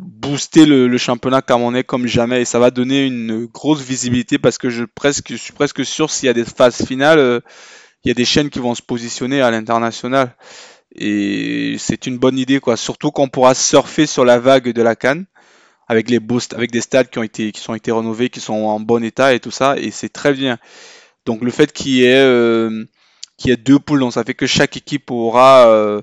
booster 0.00 0.66
le, 0.66 0.96
championnat 0.98 1.42
camerounais 1.42 1.84
comme 1.84 2.06
jamais. 2.06 2.42
Et 2.42 2.44
ça 2.44 2.58
va 2.58 2.70
donner 2.70 3.06
une 3.06 3.46
grosse 3.46 3.82
visibilité 3.82 4.38
parce 4.38 4.58
que 4.58 4.70
je 4.70 4.84
presque 4.84 5.30
je 5.30 5.36
suis 5.36 5.52
presque 5.52 5.84
sûr 5.84 6.10
s'il 6.10 6.26
y 6.26 6.30
a 6.30 6.34
des 6.34 6.44
phases 6.44 6.84
finales 6.86 7.18
euh, 7.18 7.40
il 8.04 8.08
y 8.08 8.10
a 8.12 8.14
des 8.14 8.24
chaînes 8.24 8.50
qui 8.50 8.60
vont 8.60 8.74
se 8.74 8.82
positionner 8.82 9.40
à 9.40 9.50
l'international. 9.50 10.34
Et 10.94 11.76
c'est 11.78 12.06
une 12.06 12.18
bonne 12.18 12.38
idée 12.38 12.60
quoi. 12.60 12.76
Surtout 12.76 13.10
qu'on 13.10 13.28
pourra 13.28 13.54
surfer 13.54 14.06
sur 14.06 14.24
la 14.24 14.38
vague 14.38 14.72
de 14.72 14.82
la 14.82 14.96
canne 14.96 15.26
avec 15.88 16.10
les 16.10 16.20
boosts, 16.20 16.54
avec 16.54 16.70
des 16.70 16.80
stades 16.80 17.10
qui 17.10 17.18
ont 17.18 17.22
été 17.22 17.52
qui 17.52 17.60
sont 17.60 17.74
été 17.74 17.92
rénovés, 17.92 18.30
qui 18.30 18.40
sont 18.40 18.54
en 18.54 18.80
bon 18.80 19.02
état 19.02 19.34
et 19.34 19.40
tout 19.40 19.50
ça, 19.50 19.76
et 19.78 19.90
c'est 19.90 20.10
très 20.10 20.32
bien. 20.32 20.58
Donc 21.26 21.42
le 21.42 21.50
fait 21.50 21.72
qu'il 21.72 21.92
y 21.92 22.04
ait 22.04 22.22
euh, 22.24 22.84
qu'il 23.36 23.50
y 23.50 23.52
ait 23.52 23.56
deux 23.56 23.78
poules, 23.78 24.00
donc 24.00 24.12
ça 24.12 24.24
fait 24.24 24.34
que 24.34 24.46
chaque 24.46 24.76
équipe 24.76 25.10
aura 25.10 25.66
euh, 25.68 26.02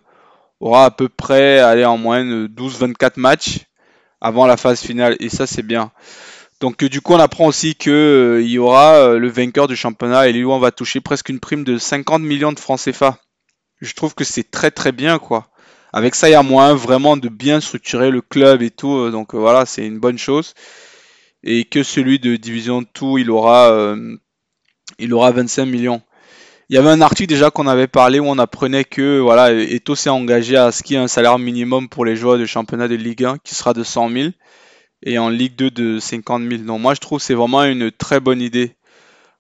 aura 0.60 0.86
à 0.86 0.92
peu 0.92 1.10
près 1.10 1.60
aller 1.60 1.86
en 1.86 1.98
moyenne 1.98 2.48
12-24 2.48 3.20
matchs 3.20 3.66
avant 4.26 4.46
la 4.48 4.58
phase 4.58 4.82
finale, 4.82 5.16
et 5.20 5.30
ça 5.30 5.48
c'est 5.48 5.64
bien. 5.64 5.92
Donc 6.60 6.84
du 6.84 7.02
coup 7.02 7.14
on 7.14 7.20
apprend 7.20 7.48
aussi 7.48 7.76
que 7.76 8.40
euh, 8.40 8.42
y 8.42 8.58
aura 8.58 9.16
le 9.16 9.28
vainqueur 9.30 9.68
du 9.68 9.76
championnat 9.76 10.28
et 10.28 10.34
lui 10.34 10.46
on 10.46 10.60
va 10.60 10.72
toucher 10.72 11.02
presque 11.02 11.30
une 11.30 11.40
prime 11.40 11.64
de 11.64 11.78
50 11.78 12.22
millions 12.22 12.54
de 12.54 12.60
francs 12.60 12.80
CFA. 12.80 13.18
Je 13.82 13.94
trouve 13.94 14.16
que 14.16 14.24
c'est 14.24 14.50
très 14.50 14.72
très 14.72 14.92
bien 14.92 15.20
quoi. 15.20 15.50
Avec 15.96 16.14
ça, 16.14 16.28
il 16.28 16.34
y 16.34 16.36
a 16.36 16.44
moyen 16.44 16.76
vraiment 16.76 17.16
de 17.16 17.30
bien 17.30 17.62
structurer 17.62 18.12
le 18.12 18.20
club 18.20 18.62
et 18.62 18.70
tout. 18.70 18.98
Euh, 18.98 19.12
donc 19.12 19.34
euh, 19.34 19.38
voilà, 19.38 19.66
c'est 19.66 19.88
une 19.88 19.98
bonne 19.98 20.18
chose. 20.18 20.54
Et 21.42 21.64
que 21.64 21.84
celui 21.84 22.20
de 22.20 22.36
Division 22.36 22.82
2, 22.82 23.20
il 23.20 23.32
aura, 23.32 23.72
euh, 23.72 24.18
il 25.00 25.14
aura 25.14 25.32
25 25.32 25.66
millions. 25.66 26.02
Il 26.70 26.76
y 26.76 26.80
avait 26.80 26.90
un 26.90 27.02
article 27.02 27.30
déjà 27.30 27.52
qu'on 27.52 27.68
avait 27.68 27.88
parlé 27.88 28.20
où 28.20 28.26
on 28.26 28.40
apprenait 28.40 28.86
que 28.86 29.20
voilà, 29.20 29.54
Eto 29.54 29.96
s'est 29.96 30.10
engagé 30.10 30.58
à 30.58 30.72
ce 30.72 30.82
qu'il 30.82 30.96
y 30.96 31.00
ait 31.00 31.04
un 31.04 31.08
salaire 31.08 31.38
minimum 31.38 31.90
pour 31.90 32.06
les 32.06 32.16
joueurs 32.16 32.40
de 32.40 32.46
championnat 32.46 32.88
de 32.88 32.96
Ligue 32.96 33.24
1 33.24 33.38
qui 33.44 33.54
sera 33.54 33.74
de 33.74 33.84
100 33.84 34.10
000 34.10 34.30
et 35.04 35.20
en 35.20 35.30
Ligue 35.30 35.56
2 35.56 35.70
de 35.70 36.00
50 36.00 36.42
000. 36.50 36.64
Donc 36.64 36.82
moi 36.82 36.94
je 36.96 37.00
trouve 37.00 37.20
que 37.20 37.26
c'est 37.26 37.36
vraiment 37.36 37.64
une 37.64 37.92
très 37.92 38.20
bonne 38.20 38.42
idée. 38.42 38.76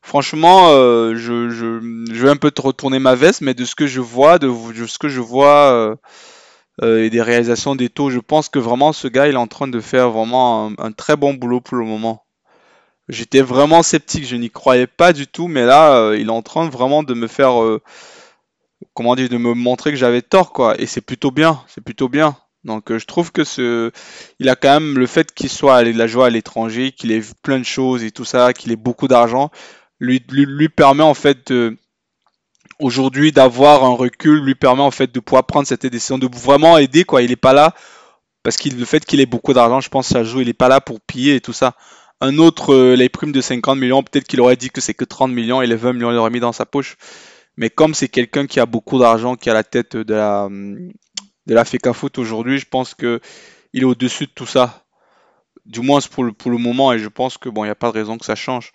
Franchement, 0.02 0.70
je, 0.70 1.80
vais 2.22 2.30
un 2.30 2.36
peu 2.36 2.52
te 2.52 2.62
retourner 2.62 3.00
ma 3.00 3.16
veste, 3.16 3.42
mais 3.42 3.56
de 3.56 3.66
ce 3.66 3.74
que 3.74 3.88
je 3.88 4.02
vois, 4.02 4.38
de, 4.38 4.54
ce 4.86 5.00
que 5.00 5.10
je 5.10 5.20
vois 5.20 5.98
euh, 6.84 7.04
et 7.04 7.10
des 7.10 7.22
réalisations 7.22 7.76
taux. 7.76 8.10
Je 8.10 8.20
pense 8.20 8.50
que 8.50 8.60
vraiment 8.60 8.94
ce 8.94 9.08
gars, 9.08 9.28
il 9.28 9.34
est 9.34 9.38
en 9.38 9.48
train 9.48 9.68
de 9.68 9.80
faire 9.80 10.12
vraiment 10.12 10.72
un, 10.78 10.92
très 10.92 11.16
bon 11.16 11.34
boulot 11.34 11.62
pour 11.62 11.78
le 11.78 11.86
moment. 11.86 12.25
J'étais 13.08 13.42
vraiment 13.42 13.84
sceptique, 13.84 14.26
je 14.26 14.36
n'y 14.36 14.50
croyais 14.50 14.88
pas 14.88 15.14
du 15.14 15.28
tout, 15.28 15.48
mais 15.48 15.66
là, 15.66 15.96
euh, 15.96 16.18
il 16.18 16.28
est 16.28 16.32
en 16.32 16.42
train 16.42 16.68
vraiment 16.70 17.04
de 17.04 17.14
me 17.14 17.28
faire, 17.28 17.62
euh, 17.62 17.82
comment 18.94 19.16
dire, 19.16 19.30
de 19.30 19.38
me 19.38 19.54
montrer 19.54 19.92
que 19.92 19.98
j'avais 19.98 20.22
tort, 20.22 20.52
quoi. 20.52 20.80
Et 20.80 20.88
c'est 20.88 21.02
plutôt 21.02 21.32
bien, 21.32 21.64
c'est 21.68 21.84
plutôt 21.84 22.10
bien. 22.10 22.36
Donc 22.64 22.98
je 22.98 23.06
trouve 23.06 23.32
que 23.32 23.44
ce, 23.44 23.92
il 24.40 24.50
a 24.50 24.56
quand 24.56 24.74
même 24.80 24.98
le 24.98 25.06
fait 25.06 25.32
qu'il 25.32 25.50
soit 25.50 25.78
allé 25.78 25.94
de 25.94 26.00
la 26.00 26.08
joie 26.08 26.26
à 26.26 26.30
l'étranger, 26.32 26.92
qu'il 26.92 27.12
ait 27.12 27.20
vu 27.20 27.34
plein 27.44 27.60
de 27.60 27.64
choses 27.64 28.04
et 28.04 28.10
tout 28.10 28.26
ça, 28.26 28.54
qu'il 28.54 28.72
ait 28.72 28.76
beaucoup 28.76 29.08
d'argent, 29.08 29.52
lui, 30.00 30.24
lui, 30.30 30.68
permet 30.68 31.04
en 31.04 31.14
fait 31.14 31.54
aujourd'hui 32.80 33.32
d'avoir 33.32 33.84
un 33.84 33.96
recul 33.96 34.40
lui 34.44 34.56
permet 34.56 34.82
en 34.82 34.92
fait 34.92 35.14
de 35.14 35.20
pouvoir 35.20 35.46
prendre 35.46 35.68
cette 35.68 35.86
décision, 35.86 36.18
de 36.18 36.28
vraiment 36.28 36.78
aider 36.78 37.04
quoi. 37.04 37.22
Il 37.22 37.30
n'est 37.30 37.36
pas 37.36 37.54
là 37.54 37.74
Parce 38.44 38.58
que 38.58 38.70
le 38.70 38.86
fait 38.86 39.06
qu'il 39.06 39.20
ait 39.22 39.26
beaucoup 39.26 39.54
d'argent, 39.54 39.80
je 39.82 39.90
pense, 39.90 40.08
ça 40.08 40.24
joue. 40.24 40.42
Il 40.42 40.50
est 40.50 40.54
pas 40.54 40.70
là 40.70 40.82
pour 40.82 41.02
piller 41.02 41.36
et 41.36 41.42
tout 41.42 41.54
ça. 41.54 41.76
Un 42.22 42.38
autre, 42.38 42.74
euh, 42.74 42.96
les 42.96 43.10
primes 43.10 43.32
de 43.32 43.42
50 43.42 43.78
millions, 43.78 44.04
peut-être 44.04 44.26
qu'il 44.28 44.42
aurait 44.42 44.56
dit 44.56 44.70
que 44.70 44.82
c'est 44.82 44.94
que 44.94 45.06
30 45.06 45.32
millions 45.32 45.62
et 45.62 45.68
les 45.68 45.76
20 45.76 45.94
millions, 45.94 46.12
il 46.12 46.18
aurait 46.18 46.30
mis 46.30 46.40
dans 46.40 46.54
sa 46.54 46.66
poche. 46.66 46.98
Mais 47.58 47.70
comme 47.70 47.94
c'est 47.94 48.10
quelqu'un 48.10 48.48
qui 48.48 48.60
a 48.60 48.66
beaucoup 48.66 49.00
d'argent, 49.00 49.36
qui 49.36 49.50
a 49.50 49.54
la 49.54 49.64
tête 49.64 49.96
de 49.98 50.14
la, 50.14 50.50
de 50.50 51.54
la 51.54 51.66
FECA 51.66 51.94
Foot 51.94 52.18
aujourd'hui, 52.18 52.58
je 52.58 52.66
pense 52.68 52.94
que 52.94 53.20
il 53.74 53.82
est 53.82 53.86
au-dessus 53.86 54.26
de 54.26 54.32
tout 54.32 54.46
ça. 54.46 54.84
Du 55.66 55.82
moins 55.82 56.00
pour 56.12 56.24
le, 56.24 56.32
pour 56.32 56.52
le 56.52 56.58
moment, 56.58 56.94
et 56.94 57.00
je 57.00 57.08
pense 57.10 57.38
que 57.38 57.50
bon, 57.50 57.64
il 57.64 57.68
n'y 57.68 57.72
a 57.72 57.76
pas 57.76 57.88
de 57.88 57.94
raison 57.94 58.18
que 58.18 58.26
ça 58.26 58.36
change. 58.36 58.72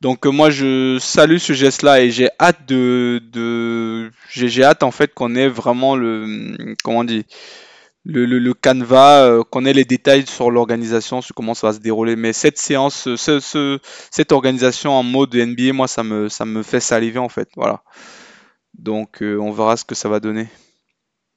Donc 0.00 0.26
euh, 0.26 0.30
moi 0.30 0.50
je 0.50 0.98
salue 1.00 1.38
ce 1.38 1.52
geste-là 1.52 2.02
et 2.02 2.10
j'ai 2.10 2.28
hâte 2.40 2.66
de, 2.66 3.22
de 3.32 4.10
j'ai 4.30 4.64
hâte 4.64 4.82
en 4.82 4.90
fait 4.90 5.14
qu'on 5.14 5.34
ait 5.34 5.48
vraiment 5.48 5.96
le 5.96 6.74
comment 6.82 6.98
on 6.98 7.04
dit 7.04 7.24
le, 8.04 8.26
le, 8.26 8.38
le 8.38 8.54
canevas, 8.54 9.24
euh, 9.24 9.42
qu'on 9.44 9.64
ait 9.64 9.72
les 9.72 9.84
détails 9.84 10.26
sur 10.26 10.50
l'organisation, 10.50 11.22
sur 11.22 11.34
comment 11.34 11.54
ça 11.54 11.68
va 11.68 11.72
se 11.72 11.80
dérouler. 11.80 12.16
Mais 12.16 12.32
cette 12.32 12.58
séance, 12.58 13.14
ce, 13.16 13.40
ce, 13.40 13.78
cette 14.10 14.32
organisation 14.32 14.92
en 14.92 15.02
mode 15.02 15.34
NBA, 15.34 15.72
moi 15.72 15.88
ça 15.88 16.02
me 16.02 16.28
ça 16.28 16.44
me 16.44 16.62
fait 16.62 16.80
saliver 16.80 17.18
en 17.18 17.28
fait. 17.28 17.48
Voilà. 17.56 17.82
Donc 18.74 19.22
euh, 19.22 19.38
on 19.38 19.52
verra 19.52 19.76
ce 19.76 19.84
que 19.84 19.94
ça 19.94 20.08
va 20.08 20.20
donner. 20.20 20.48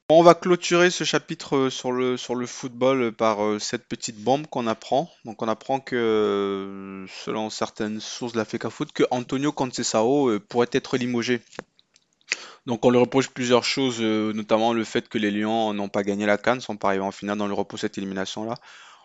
On 0.09 0.23
va 0.23 0.35
clôturer 0.35 0.89
ce 0.89 1.03
chapitre 1.03 1.57
euh, 1.57 1.69
sur 1.69 1.91
le, 1.91 2.15
sur 2.15 2.33
le 2.33 2.45
football 2.45 3.11
par 3.11 3.43
euh, 3.43 3.59
cette 3.59 3.89
petite 3.89 4.15
bombe 4.23 4.47
qu'on 4.47 4.65
apprend. 4.65 5.11
Donc 5.25 5.41
on 5.41 5.49
apprend 5.49 5.81
que, 5.81 5.97
euh, 5.97 7.05
selon 7.25 7.49
certaines 7.49 7.99
sources 7.99 8.31
de 8.31 8.37
la 8.37 8.45
FECA 8.45 8.69
Foot, 8.69 8.93
que 8.93 9.03
Antonio 9.11 9.51
Conceição 9.51 10.39
pourrait 10.47 10.69
être 10.71 10.95
limogé. 10.95 11.41
Donc 12.67 12.85
on 12.85 12.91
lui 12.91 12.99
reproche 12.99 13.29
plusieurs 13.29 13.63
choses, 13.63 14.01
notamment 14.01 14.73
le 14.73 14.83
fait 14.83 15.09
que 15.09 15.17
les 15.17 15.31
Lions 15.31 15.73
n'ont 15.73 15.89
pas 15.89 16.03
gagné 16.03 16.25
la 16.25 16.37
Cannes, 16.37 16.61
sont 16.61 16.77
pas 16.77 16.89
arrivés 16.89 17.03
en 17.03 17.11
finale, 17.11 17.41
on 17.41 17.47
lui 17.47 17.55
reproche 17.55 17.81
cette 17.81 17.97
élimination-là. 17.97 18.55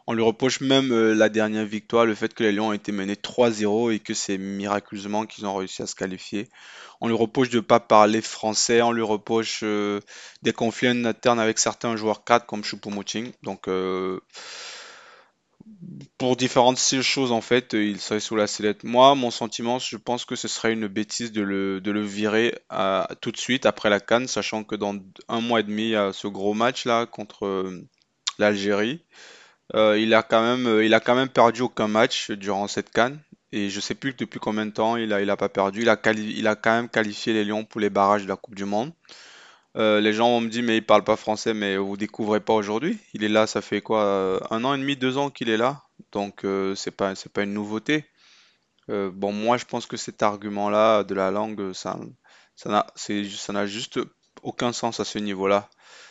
On 0.08 0.14
lui 0.14 0.22
reproche 0.22 0.60
même 0.60 0.92
la 1.12 1.28
dernière 1.28 1.64
victoire, 1.64 2.04
le 2.04 2.16
fait 2.16 2.34
que 2.34 2.42
les 2.42 2.50
Lions 2.50 2.68
ont 2.68 2.72
été 2.72 2.90
menés 2.90 3.14
3-0 3.14 3.92
et 3.94 4.00
que 4.00 4.14
c'est 4.14 4.36
miraculeusement 4.36 5.26
qu'ils 5.26 5.46
ont 5.46 5.54
réussi 5.54 5.80
à 5.80 5.86
se 5.86 5.94
qualifier. 5.94 6.48
On 7.00 7.08
lui 7.08 7.14
reproche 7.14 7.50
de 7.50 7.56
ne 7.56 7.62
pas 7.62 7.80
parler 7.80 8.20
français, 8.20 8.80
on 8.82 8.92
lui 8.92 9.02
reproche 9.02 9.60
euh, 9.64 9.98
des 10.42 10.52
conflits 10.52 10.86
internes 10.86 11.40
avec 11.40 11.58
certains 11.58 11.96
joueurs 11.96 12.22
4 12.22 12.46
comme 12.46 12.62
Choupo-Moting. 12.62 13.32
Donc, 13.42 13.66
euh, 13.66 14.20
pour 16.18 16.36
différentes 16.36 16.78
choses, 16.78 17.32
en 17.32 17.40
fait, 17.40 17.72
il 17.72 18.00
serait 18.00 18.20
sous 18.20 18.36
la 18.36 18.46
sellette. 18.46 18.84
Moi, 18.84 19.14
mon 19.14 19.30
sentiment, 19.30 19.78
je 19.78 19.96
pense 19.96 20.24
que 20.24 20.36
ce 20.36 20.48
serait 20.48 20.72
une 20.72 20.86
bêtise 20.86 21.32
de 21.32 21.42
le, 21.42 22.00
virer 22.00 22.54
tout 23.20 23.32
de 23.32 23.36
suite 23.36 23.66
après 23.66 23.90
la 23.90 24.00
Cannes, 24.00 24.28
sachant 24.28 24.64
que 24.64 24.74
dans 24.74 24.94
un 25.28 25.40
mois 25.40 25.60
et 25.60 25.64
demi, 25.64 25.82
il 25.82 25.90
y 25.90 25.96
a 25.96 26.12
ce 26.12 26.28
gros 26.28 26.54
match 26.54 26.84
là 26.84 27.06
contre 27.06 27.46
euh, 27.46 27.88
l'Algérie. 28.38 29.04
il 29.74 30.14
a 30.14 30.22
quand 30.22 30.56
même, 30.56 31.28
perdu 31.28 31.62
aucun 31.62 31.88
match 31.88 32.30
durant 32.30 32.68
cette 32.68 32.90
Cannes. 32.90 33.20
Et 33.54 33.68
je 33.68 33.80
sais 33.80 33.94
plus 33.94 34.14
depuis 34.14 34.40
combien 34.40 34.64
de 34.64 34.70
temps 34.70 34.96
il 34.96 35.12
a, 35.12 35.20
il 35.20 35.28
a 35.28 35.36
pas 35.36 35.50
perdu. 35.50 35.82
Il 35.82 35.88
a 35.88 35.96
quand 36.56 36.72
même 36.72 36.88
qualifié 36.88 37.32
les 37.32 37.44
Lions 37.44 37.64
pour 37.64 37.80
les 37.80 37.90
barrages 37.90 38.24
de 38.24 38.28
la 38.28 38.36
Coupe 38.36 38.54
du 38.54 38.64
Monde. 38.64 38.92
Euh, 39.76 40.00
les 40.00 40.12
gens 40.12 40.40
me 40.40 40.48
dire, 40.48 40.62
mais 40.62 40.76
il 40.78 40.86
parle 40.86 41.04
pas 41.04 41.16
français, 41.16 41.54
mais 41.54 41.76
vous 41.76 41.96
découvrez 41.96 42.40
pas 42.40 42.52
aujourd'hui. 42.52 42.98
Il 43.14 43.24
est 43.24 43.28
là, 43.28 43.46
ça 43.46 43.62
fait 43.62 43.80
quoi, 43.80 44.04
euh, 44.04 44.40
un 44.50 44.64
an 44.64 44.74
et 44.74 44.78
demi, 44.78 44.96
deux 44.96 45.16
ans 45.16 45.30
qu'il 45.30 45.48
est 45.48 45.56
là. 45.56 45.82
Donc 46.12 46.44
euh, 46.44 46.74
c'est 46.74 46.90
pas, 46.90 47.14
une 47.36 47.54
nouveauté. 47.54 48.04
bon, 48.88 49.32
moi 49.32 49.56
je 49.56 49.64
pense 49.64 49.86
que 49.86 49.96
cet 49.96 50.22
argument-là 50.22 51.04
de 51.04 51.14
la 51.14 51.30
langue, 51.30 51.72
ça, 51.72 51.98
n'a, 52.66 53.66
juste 53.66 54.00
aucun 54.42 54.72
sens 54.72 55.00
à 55.00 55.04
ce 55.04 55.18
niveau-là. 55.18 55.70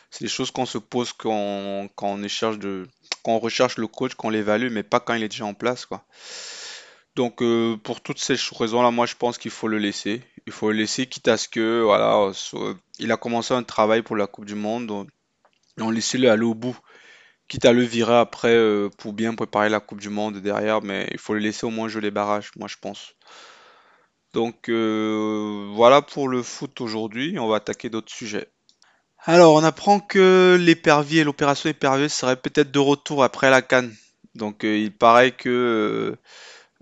C'est 0.09 0.25
des 0.25 0.29
choses 0.29 0.51
qu'on 0.51 0.65
se 0.65 0.77
pose 0.77 1.13
quand, 1.13 1.87
quand 1.95 2.07
on 2.07 2.17
de, 2.17 2.87
quand 3.23 3.33
on 3.33 3.39
recherche 3.39 3.77
le 3.77 3.87
coach, 3.87 4.15
qu'on 4.15 4.29
l'évalue, 4.29 4.71
mais 4.71 4.83
pas 4.83 4.99
quand 4.99 5.13
il 5.13 5.23
est 5.23 5.29
déjà 5.29 5.45
en 5.45 5.53
place, 5.53 5.85
quoi. 5.85 6.03
Donc 7.15 7.41
euh, 7.41 7.75
pour 7.77 8.01
toutes 8.01 8.19
ces 8.19 8.35
raisons-là, 8.51 8.91
moi 8.91 9.05
je 9.05 9.15
pense 9.15 9.37
qu'il 9.37 9.51
faut 9.51 9.67
le 9.67 9.77
laisser. 9.77 10.21
Il 10.47 10.53
faut 10.53 10.71
le 10.71 10.77
laisser, 10.77 11.07
quitte 11.07 11.27
à 11.27 11.37
ce 11.37 11.49
que 11.49 11.81
voilà, 11.83 12.31
il 12.99 13.11
a 13.11 13.17
commencé 13.17 13.53
un 13.53 13.63
travail 13.63 14.01
pour 14.01 14.15
la 14.15 14.27
Coupe 14.27 14.45
du 14.45 14.55
Monde. 14.55 15.07
On 15.77 15.89
laisse-le 15.89 16.29
aller 16.29 16.43
au 16.43 16.53
bout. 16.53 16.77
Quitte 17.47 17.65
à 17.65 17.73
le 17.73 17.83
virer 17.83 18.15
après 18.15 18.55
euh, 18.55 18.89
pour 18.97 19.11
bien 19.11 19.35
préparer 19.35 19.67
la 19.67 19.81
Coupe 19.81 19.99
du 19.99 20.09
Monde 20.09 20.37
derrière, 20.37 20.81
mais 20.81 21.07
il 21.11 21.17
faut 21.17 21.33
le 21.33 21.39
laisser 21.39 21.65
au 21.65 21.69
moins 21.69 21.89
jouer 21.89 22.01
les 22.01 22.11
barrages, 22.11 22.51
moi 22.55 22.69
je 22.69 22.77
pense. 22.79 23.13
Donc 24.33 24.69
euh, 24.69 25.69
voilà 25.73 26.01
pour 26.01 26.29
le 26.29 26.41
foot 26.41 26.79
aujourd'hui. 26.79 27.37
On 27.37 27.49
va 27.49 27.57
attaquer 27.57 27.89
d'autres 27.89 28.11
sujets. 28.11 28.47
Alors 29.25 29.53
on 29.55 29.63
apprend 29.63 29.99
que 29.99 30.57
l'épervier, 30.59 31.25
l'opération 31.25 31.69
épervier 31.69 32.07
serait 32.07 32.37
peut-être 32.37 32.71
de 32.71 32.79
retour 32.79 33.23
après 33.23 33.49
la 33.49 33.61
Cannes. 33.61 33.93
Donc 34.33 34.63
il 34.63 34.95
paraît 34.95 35.31
que 35.31 36.17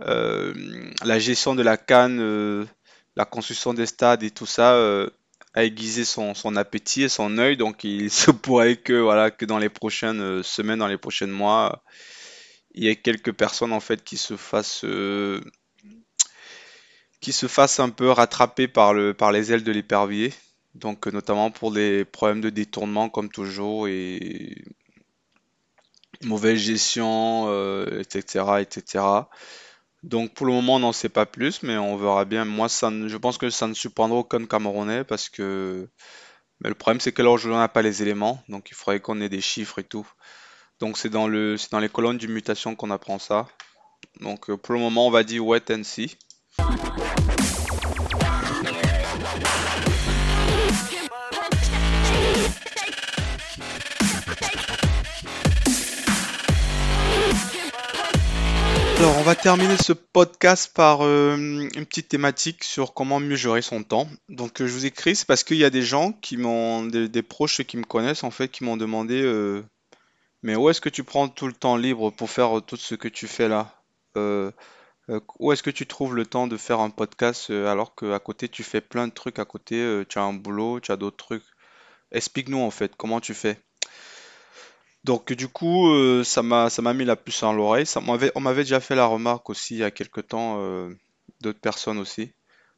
la 0.02 1.20
gestion 1.20 1.56
de 1.56 1.64
la 1.64 1.78
canne, 1.78 2.20
euh, 2.20 2.66
la 3.16 3.26
construction 3.26 3.74
des 3.74 3.86
stades 3.86 4.24
et 4.24 4.32
tout 4.32 4.46
ça 4.46 4.74
euh, 4.74 5.10
a 5.54 5.64
aiguisé 5.64 6.06
son, 6.06 6.34
appétit 6.56 7.04
et 7.04 7.10
son 7.10 7.38
œil. 7.38 7.58
Donc 7.58 7.84
il 7.84 8.10
se 8.12 8.32
pourrait 8.32 8.78
que 8.78 8.94
voilà 8.94 9.32
que 9.32 9.46
dans 9.46 9.58
les 9.58 9.70
prochaines 9.70 10.44
semaines, 10.44 10.80
dans 10.80 10.88
les 10.88 10.98
prochains 10.98 11.28
mois, 11.28 11.84
il 12.74 12.84
y 12.84 12.88
ait 12.88 12.96
quelques 12.96 13.34
personnes 13.34 13.74
en 13.74 13.80
fait 13.80 14.04
qui 14.04 14.18
se 14.18 14.38
fassent 14.38 14.86
qui 17.22 17.34
se 17.34 17.48
fassent 17.48 17.82
un 17.82 17.90
peu 17.90 18.10
rattraper 18.10 18.68
par 18.70 18.94
les 18.94 19.52
ailes 19.52 19.64
de 19.64 19.72
l'épervier. 19.72 20.34
Donc 20.76 21.08
notamment 21.08 21.52
pour 21.52 21.72
des 21.72 22.06
problèmes 22.06 22.42
de 22.42 22.50
détournement 22.50 23.10
comme 23.10 23.30
toujours 23.30 23.88
et 23.88 24.64
mauvaise 26.22 26.60
gestion, 26.60 27.50
etc., 28.00 28.46
etc. 28.62 29.00
Donc 30.04 30.34
pour 30.34 30.46
le 30.46 30.54
moment, 30.54 30.76
on 30.76 30.80
n'en 30.80 30.92
sait 30.94 31.10
pas 31.10 31.26
plus, 31.26 31.64
mais 31.64 31.78
on 31.78 31.98
verra 31.98 32.26
bien. 32.26 32.46
Moi, 32.46 32.70
ça 32.70 32.90
je 32.90 33.18
pense 33.18 33.38
que 33.38 33.50
ça 33.50 33.68
ne 33.68 33.74
surprendra 33.74 34.18
aucun 34.18 34.46
Camerounais 34.46 35.04
parce 35.04 35.30
que 35.30 35.90
mais 36.62 36.70
le 36.70 36.76
problème, 36.76 37.00
c'est 37.00 37.14
que 37.14 37.22
là, 37.22 37.30
on 37.30 37.58
n'a 37.58 37.70
pas 37.70 37.82
les 37.82 38.02
éléments, 38.02 38.44
donc 38.50 38.70
il 38.70 38.76
faudrait 38.76 39.00
qu'on 39.00 39.22
ait 39.22 39.30
des 39.30 39.42
chiffres 39.42 39.80
et 39.80 39.84
tout. 39.84 40.08
Donc 40.80 40.98
c'est 40.98 41.10
dans 41.10 41.28
le, 41.28 41.58
c'est 41.58 41.72
dans 41.72 41.80
les 41.80 41.90
colonnes 41.90 42.18
du 42.18 42.28
mutation 42.28 42.76
qu'on 42.76 42.92
apprend 42.92 43.20
ça. 43.20 43.48
Donc 44.22 44.50
euh, 44.50 44.58
pour 44.58 44.74
le 44.74 44.80
moment, 44.82 45.08
on 45.08 45.12
va 45.12 45.24
dire 45.24 45.46
wait 45.46 45.72
and 45.72 45.84
see. 45.84 46.18
Alors, 59.00 59.18
on 59.18 59.24
va 59.24 59.34
terminer 59.34 59.78
ce 59.78 59.94
podcast 59.94 60.74
par 60.76 61.06
euh, 61.06 61.38
une 61.38 61.86
petite 61.86 62.10
thématique 62.10 62.66
sur 62.66 62.94
comment 62.94 63.22
mieux 63.22 63.38
gérer 63.38 63.62
son 63.62 63.82
temps. 63.82 64.10
Donc, 64.28 64.60
euh, 64.60 64.68
je 64.68 64.74
vous 64.74 64.86
écris, 64.86 65.16
c'est 65.16 65.26
parce 65.26 65.46
qu'il 65.46 65.56
y 65.56 65.64
a 65.64 65.70
des 65.70 65.84
gens 65.84 66.12
qui 66.12 66.36
m'ont, 66.36 66.84
des, 66.84 67.24
proches 67.24 67.64
qui 67.64 67.78
me 67.78 67.86
connaissent 67.86 68.26
en 68.26 68.30
fait, 68.30 68.50
qui 68.50 68.66
m'ont 68.66 68.76
demandé, 68.76 69.22
euh, 69.22 69.64
mais 70.44 70.58
où 70.58 70.70
est-ce 70.70 70.82
que 70.82 70.90
tu 70.90 71.06
prends 71.06 71.30
tout 71.30 71.48
le 71.48 71.54
temps 71.54 71.78
libre 71.78 72.10
pour 72.10 72.30
faire 72.30 72.62
tout 72.62 72.76
ce 72.76 72.94
que 72.94 73.08
tu 73.08 73.28
fais 73.28 73.48
là? 73.48 73.74
où 75.40 75.54
est-ce 75.54 75.64
que 75.64 75.70
tu 75.70 75.88
trouves 75.88 76.14
le 76.14 76.26
temps 76.26 76.48
de 76.48 76.58
faire 76.58 76.82
un 76.82 76.90
podcast 76.90 77.52
alors 77.52 77.96
qu'à 77.96 78.20
côté 78.20 78.50
tu 78.50 78.64
fais 78.64 78.82
plein 78.82 79.08
de 79.08 79.14
trucs 79.14 79.40
à 79.40 79.46
côté, 79.46 80.04
tu 80.10 80.20
as 80.20 80.24
un 80.24 80.34
boulot, 80.34 80.82
tu 80.82 80.92
as 80.92 80.98
d'autres 80.98 81.16
trucs? 81.16 81.46
Explique-nous 82.12 82.60
en 82.60 82.70
fait 82.70 82.98
comment 82.98 83.22
tu 83.22 83.34
fais? 83.34 83.62
Donc 85.10 85.34
du 85.34 85.48
coup, 85.48 85.90
euh, 85.90 86.24
ça 86.24 86.44
m'a 86.44 86.70
ça 86.70 86.84
m'a 86.84 86.94
mis 86.94 87.04
la 87.04 87.16
puce 87.16 87.42
en 87.42 87.52
l'oreille. 87.52 87.86
M'avait, 88.06 88.32
on 88.36 88.42
m'avait 88.42 88.62
déjà 88.62 88.80
fait 88.80 88.94
la 88.94 89.08
remarque 89.08 89.50
aussi 89.50 89.74
il 89.74 89.80
y 89.80 89.84
a 89.84 89.90
quelque 89.90 90.22
temps, 90.22 90.58
euh, 90.60 90.94
d'autres 91.42 91.60
personnes 91.60 91.98
aussi. 91.98 92.32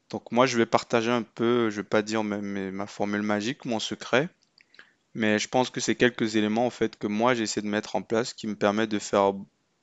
Donc 0.09 0.31
moi, 0.31 0.45
je 0.45 0.57
vais 0.57 0.65
partager 0.65 1.11
un 1.11 1.23
peu, 1.23 1.69
je 1.69 1.81
vais 1.81 1.87
pas 1.89 2.01
dire 2.01 2.23
ma 2.23 2.87
formule 2.87 3.21
magique, 3.21 3.65
mon 3.65 3.79
secret, 3.79 4.29
mais 5.13 5.39
je 5.39 5.49
pense 5.49 5.69
que 5.69 5.81
c'est 5.81 5.95
quelques 5.95 6.37
éléments 6.37 6.65
en 6.65 6.69
fait 6.69 6.97
que 6.97 7.07
moi 7.07 7.33
j'essaie 7.33 7.61
de 7.61 7.67
mettre 7.67 7.97
en 7.97 8.01
place 8.01 8.33
qui 8.33 8.47
me 8.47 8.55
permettent 8.55 8.91
de 8.91 8.99
faire 8.99 9.33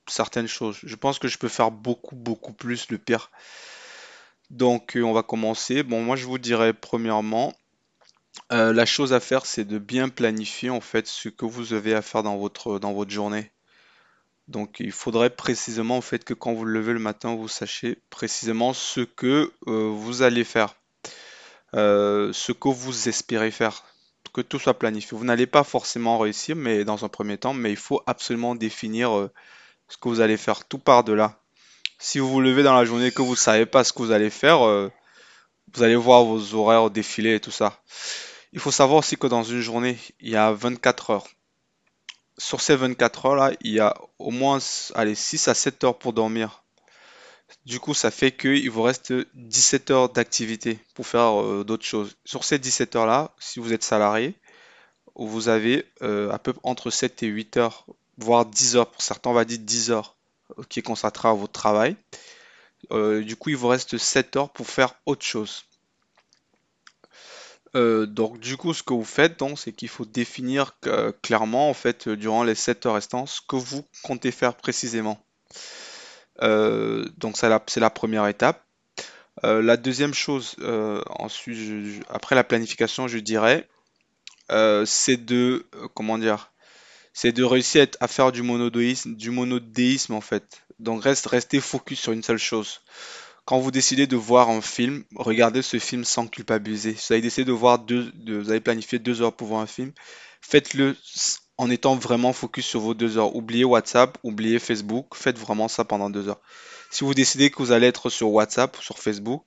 certaines 0.07 0.47
choses. 0.47 0.79
Je 0.81 0.95
pense 0.95 1.19
que 1.19 1.27
je 1.27 1.37
peux 1.37 1.49
faire 1.49 1.69
beaucoup 1.69 2.15
beaucoup 2.15 2.53
plus 2.53 2.89
le 2.89 2.97
pire. 2.97 3.29
Donc 4.49 4.97
euh, 4.97 5.03
on 5.03 5.13
va 5.13 5.21
commencer. 5.21 5.83
Bon, 5.83 6.01
moi 6.01 6.15
je 6.15 6.25
vous 6.25 6.39
dirais 6.39 6.73
premièrement, 6.73 7.53
euh, 8.51 8.73
la 8.73 8.85
chose 8.85 9.13
à 9.13 9.19
faire, 9.19 9.45
c'est 9.45 9.65
de 9.65 9.77
bien 9.77 10.09
planifier 10.09 10.69
en 10.69 10.81
fait 10.81 11.07
ce 11.07 11.29
que 11.29 11.45
vous 11.45 11.73
avez 11.73 11.93
à 11.93 12.01
faire 12.01 12.23
dans 12.23 12.37
votre, 12.37 12.79
dans 12.79 12.93
votre 12.93 13.11
journée. 13.11 13.51
Donc 14.47 14.77
il 14.79 14.91
faudrait 14.91 15.29
précisément 15.29 15.97
en 15.97 16.01
fait 16.01 16.23
que 16.23 16.33
quand 16.33 16.53
vous 16.53 16.65
levez 16.65 16.93
le 16.93 16.99
matin, 16.99 17.35
vous 17.35 17.47
sachiez 17.47 17.99
précisément 18.09 18.73
ce 18.73 19.01
que 19.01 19.51
euh, 19.67 19.91
vous 19.93 20.23
allez 20.23 20.43
faire, 20.43 20.75
euh, 21.75 22.33
ce 22.33 22.51
que 22.51 22.69
vous 22.69 23.07
espérez 23.07 23.51
faire, 23.51 23.83
que 24.33 24.41
tout 24.41 24.57
soit 24.57 24.79
planifié. 24.79 25.15
Vous 25.15 25.25
n'allez 25.25 25.47
pas 25.47 25.63
forcément 25.63 26.17
réussir, 26.17 26.55
mais 26.55 26.83
dans 26.83 27.05
un 27.05 27.09
premier 27.09 27.37
temps, 27.37 27.53
mais 27.53 27.69
il 27.69 27.77
faut 27.77 28.01
absolument 28.07 28.55
définir 28.55 29.29
ce 29.87 29.97
que 29.97 30.09
vous 30.09 30.21
allez 30.21 30.37
faire. 30.37 30.65
Tout 30.65 30.79
part 30.79 31.03
de 31.03 31.13
là. 31.13 31.39
Si 31.99 32.19
vous 32.19 32.29
vous 32.29 32.41
levez 32.41 32.63
dans 32.63 32.75
la 32.75 32.85
journée 32.85 33.07
et 33.07 33.11
que 33.11 33.21
vous 33.21 33.31
ne 33.31 33.35
savez 33.35 33.65
pas 33.65 33.83
ce 33.83 33.91
que 33.91 34.03
vous 34.03 34.11
allez 34.11 34.29
faire, 34.29 34.89
vous 35.73 35.83
allez 35.83 35.95
voir 35.95 36.23
vos 36.23 36.53
horaires 36.55 36.89
défiler 36.89 37.35
et 37.35 37.39
tout 37.39 37.51
ça. 37.51 37.81
Il 38.53 38.59
faut 38.59 38.71
savoir 38.71 38.99
aussi 38.99 39.17
que 39.17 39.27
dans 39.27 39.43
une 39.43 39.61
journée, 39.61 39.97
il 40.19 40.29
y 40.29 40.35
a 40.35 40.51
24 40.51 41.09
heures. 41.11 41.27
sur 42.37 42.61
ces 42.61 42.75
24 42.75 43.25
heures 43.27 43.35
là, 43.35 43.51
il 43.61 43.71
y 43.71 43.79
a 43.79 43.95
au 44.17 44.31
moins 44.31 44.59
allez, 44.95 45.15
6 45.15 45.47
à 45.49 45.53
7 45.53 45.83
heures 45.83 45.97
pour 45.99 46.13
dormir. 46.13 46.63
Du 47.65 47.79
coup, 47.79 47.93
ça 47.93 48.11
fait 48.11 48.31
qu'il 48.31 48.69
vous 48.69 48.83
reste 48.83 49.13
17 49.35 49.91
heures 49.91 50.09
d'activité 50.09 50.79
pour 50.93 51.07
faire 51.07 51.41
euh, 51.41 51.63
d'autres 51.63 51.85
choses. 51.85 52.15
Sur 52.25 52.43
ces 52.43 52.59
17 52.59 52.95
heures 52.95 53.05
là, 53.05 53.33
si 53.39 53.59
vous 53.59 53.73
êtes 53.73 53.83
salarié, 53.83 54.35
vous 55.15 55.49
avez 55.49 55.85
euh, 56.01 56.31
à 56.31 56.39
peu 56.39 56.53
entre 56.63 56.89
7 56.91 57.23
et 57.23 57.27
8 57.27 57.57
heures, 57.57 57.85
voire 58.17 58.45
10 58.45 58.77
heures, 58.77 58.89
pour 58.89 59.01
certains 59.01 59.31
on 59.31 59.33
va 59.33 59.45
dire 59.45 59.59
10 59.59 59.91
heures, 59.91 60.15
euh, 60.57 60.63
qui 60.69 60.79
est 60.79 60.83
consacré 60.83 61.27
à 61.27 61.33
votre 61.33 61.51
travail. 61.51 61.95
Du 62.91 63.35
coup, 63.35 63.49
il 63.49 63.55
vous 63.57 63.67
reste 63.67 63.97
7 63.97 64.35
heures 64.35 64.49
pour 64.49 64.67
faire 64.67 64.95
autre 65.05 65.25
chose. 65.25 65.63
Euh, 67.75 68.05
donc 68.05 68.39
du 68.39 68.57
coup, 68.57 68.73
ce 68.73 68.83
que 68.83 68.93
vous 68.93 69.03
faites, 69.03 69.43
c'est 69.55 69.71
qu'il 69.73 69.89
faut 69.89 70.05
définir 70.05 70.75
euh, 70.87 71.11
clairement, 71.21 71.69
en 71.69 71.73
fait, 71.73 72.07
euh, 72.07 72.17
durant 72.17 72.43
les 72.43 72.55
7 72.55 72.85
heures 72.85 72.95
restantes, 72.95 73.29
ce 73.29 73.41
que 73.47 73.55
vous 73.55 73.85
comptez 74.03 74.31
faire 74.31 74.55
précisément. 74.55 75.23
donc 76.41 77.37
c'est 77.37 77.49
la, 77.49 77.89
première 77.89 78.27
étape. 78.27 78.65
la 79.43 79.77
deuxième 79.77 80.13
chose, 80.13 80.55
après 82.09 82.35
la 82.35 82.43
planification, 82.43 83.07
je 83.07 83.19
dirais, 83.19 83.67
c'est 84.85 85.17
de, 85.17 85.65
comment 85.93 86.17
dire, 86.17 86.51
c'est 87.13 87.33
de 87.33 87.43
réussir 87.43 87.87
à, 87.99 88.07
faire 88.07 88.31
du 88.31 88.41
monodéisme, 88.41 89.15
du 89.15 89.31
monodéisme 89.31 90.13
en 90.13 90.21
fait. 90.21 90.65
Donc 90.79 91.03
reste, 91.03 91.27
rester 91.27 91.59
focus 91.59 91.99
sur 91.99 92.11
une 92.13 92.23
seule 92.23 92.37
chose. 92.37 92.81
Quand 93.45 93.59
vous 93.59 93.71
décidez 93.71 94.07
de 94.07 94.15
voir 94.15 94.49
un 94.49 94.61
film, 94.61 95.03
regardez 95.15 95.61
ce 95.61 95.79
film 95.79 96.05
sans 96.05 96.27
culpabiliser. 96.27 96.95
Si 96.95 97.07
vous 97.07 97.13
avez 97.13 97.21
décidé 97.21 97.45
de 97.45 97.51
voir 97.51 97.79
deux, 97.79 98.11
vous 98.25 98.49
avez 98.49 98.59
planifié 98.59 98.99
deux 98.99 99.21
heures 99.21 99.35
pour 99.35 99.47
voir 99.47 99.61
un 99.61 99.67
film, 99.67 99.91
faites-le 100.41 100.95
en 101.57 101.69
étant 101.69 101.95
vraiment 101.95 102.31
focus 102.31 102.65
sur 102.65 102.79
vos 102.79 102.93
deux 102.93 103.17
heures. 103.17 103.35
Oubliez 103.35 103.65
WhatsApp, 103.65 104.17
oubliez 104.23 104.59
Facebook, 104.59 105.15
faites 105.15 105.37
vraiment 105.37 105.67
ça 105.67 105.83
pendant 105.83 106.09
deux 106.09 106.29
heures. 106.29 106.39
Si 106.89 107.03
vous 107.03 107.13
décidez 107.13 107.49
que 107.49 107.57
vous 107.57 107.71
allez 107.71 107.87
être 107.87 108.09
sur 108.09 108.31
WhatsApp, 108.31 108.77
sur 108.81 108.97
Facebook, 108.97 109.43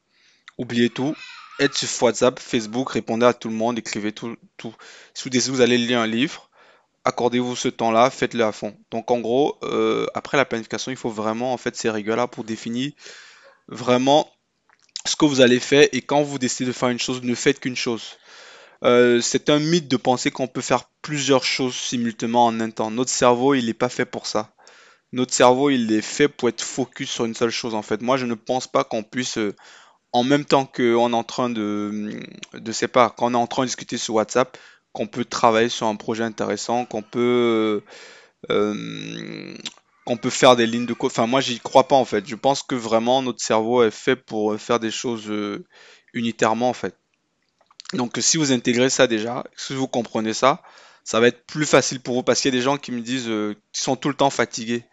oubliez 0.58 0.90
tout. 0.90 1.14
Êtes 1.58 1.74
sur 1.74 2.02
WhatsApp, 2.02 2.38
Facebook, 2.38 2.90
répondez 2.90 3.24
à 3.24 3.32
tout 3.32 3.48
le 3.48 3.54
monde, 3.54 3.78
écrivez 3.78 4.12
tout. 4.12 4.36
tout. 4.56 4.74
Si 5.14 5.24
vous 5.24 5.30
décidez 5.30 5.52
que 5.52 5.56
vous 5.56 5.62
allez 5.62 5.78
lire 5.78 6.00
un 6.00 6.06
livre, 6.06 6.50
accordez-vous 7.04 7.56
ce 7.56 7.68
temps-là, 7.68 8.10
faites-le 8.10 8.44
à 8.44 8.52
fond. 8.52 8.76
Donc 8.90 9.10
en 9.10 9.20
gros, 9.20 9.58
euh, 9.62 10.06
après 10.14 10.36
la 10.36 10.44
planification, 10.44 10.90
il 10.90 10.96
faut 10.96 11.10
vraiment 11.10 11.52
en 11.52 11.56
fait 11.56 11.76
ces 11.76 11.90
règles-là 11.90 12.26
pour 12.26 12.44
définir 12.44 12.92
vraiment 13.68 14.30
ce 15.04 15.16
que 15.16 15.24
vous 15.24 15.40
allez 15.40 15.60
faire 15.60 15.88
et 15.92 16.02
quand 16.02 16.22
vous 16.22 16.38
décidez 16.38 16.66
de 16.66 16.72
faire 16.72 16.88
une 16.88 16.98
chose, 16.98 17.22
ne 17.22 17.34
faites 17.34 17.60
qu'une 17.60 17.76
chose. 17.76 18.16
Euh, 18.84 19.20
c'est 19.20 19.50
un 19.50 19.58
mythe 19.58 19.88
de 19.88 19.96
penser 19.96 20.30
qu'on 20.30 20.48
peut 20.48 20.60
faire 20.60 20.84
plusieurs 21.02 21.44
choses 21.44 21.74
simultanément 21.74 22.46
en 22.46 22.60
un 22.60 22.70
temps. 22.70 22.90
Notre 22.90 23.10
cerveau, 23.10 23.54
il 23.54 23.66
n'est 23.66 23.74
pas 23.74 23.88
fait 23.88 24.04
pour 24.04 24.26
ça. 24.26 24.52
Notre 25.12 25.34
cerveau, 25.34 25.70
il 25.70 25.92
est 25.92 26.00
fait 26.00 26.28
pour 26.28 26.48
être 26.48 26.62
focus 26.62 27.10
sur 27.10 27.24
une 27.24 27.34
seule 27.34 27.50
chose 27.50 27.74
en 27.74 27.82
fait. 27.82 28.00
Moi, 28.00 28.16
je 28.16 28.26
ne 28.26 28.34
pense 28.34 28.66
pas 28.66 28.82
qu'on 28.82 29.02
puisse, 29.02 29.38
euh, 29.38 29.54
en 30.12 30.24
même 30.24 30.44
temps 30.44 30.66
qu'on 30.66 31.12
est 31.12 31.16
en 31.16 31.24
train 31.24 31.50
de, 31.50 32.20
de 32.54 32.72
sais 32.72 32.88
quand 32.88 33.32
est 33.32 33.36
en 33.36 33.46
train 33.46 33.62
de 33.62 33.66
discuter 33.66 33.98
sur 33.98 34.14
WhatsApp, 34.14 34.56
qu'on 34.92 35.06
peut 35.06 35.24
travailler 35.24 35.68
sur 35.68 35.86
un 35.86 35.96
projet 35.96 36.24
intéressant, 36.24 36.84
qu'on 36.84 37.02
peut 37.02 37.82
euh, 38.50 39.54
qu'on 40.04 40.16
peut 40.16 40.30
faire 40.30 40.56
des 40.56 40.66
lignes 40.66 40.86
de 40.86 40.94
code. 40.94 41.10
Enfin, 41.10 41.26
moi, 41.26 41.40
j'y 41.40 41.60
crois 41.60 41.88
pas 41.88 41.96
en 41.96 42.04
fait. 42.04 42.26
Je 42.26 42.34
pense 42.34 42.62
que 42.62 42.74
vraiment 42.74 43.22
notre 43.22 43.42
cerveau 43.42 43.82
est 43.82 43.90
fait 43.90 44.16
pour 44.16 44.58
faire 44.58 44.80
des 44.80 44.90
choses 44.90 45.30
euh, 45.30 45.64
unitairement 46.12 46.68
en 46.68 46.74
fait. 46.74 46.96
Donc, 47.92 48.16
si 48.20 48.36
vous 48.36 48.52
intégrez 48.52 48.90
ça 48.90 49.06
déjà, 49.06 49.44
si 49.56 49.74
vous 49.74 49.86
comprenez 49.86 50.32
ça, 50.32 50.62
ça 51.04 51.20
va 51.20 51.28
être 51.28 51.44
plus 51.46 51.66
facile 51.66 52.00
pour 52.00 52.14
vous 52.14 52.22
parce 52.22 52.40
qu'il 52.40 52.52
y 52.52 52.56
a 52.56 52.58
des 52.58 52.64
gens 52.64 52.78
qui 52.78 52.92
me 52.92 53.00
disent 53.00 53.28
euh, 53.28 53.54
qu'ils 53.72 53.82
sont 53.82 53.96
tout 53.96 54.08
le 54.08 54.14
temps 54.14 54.30
fatigués. 54.30 54.84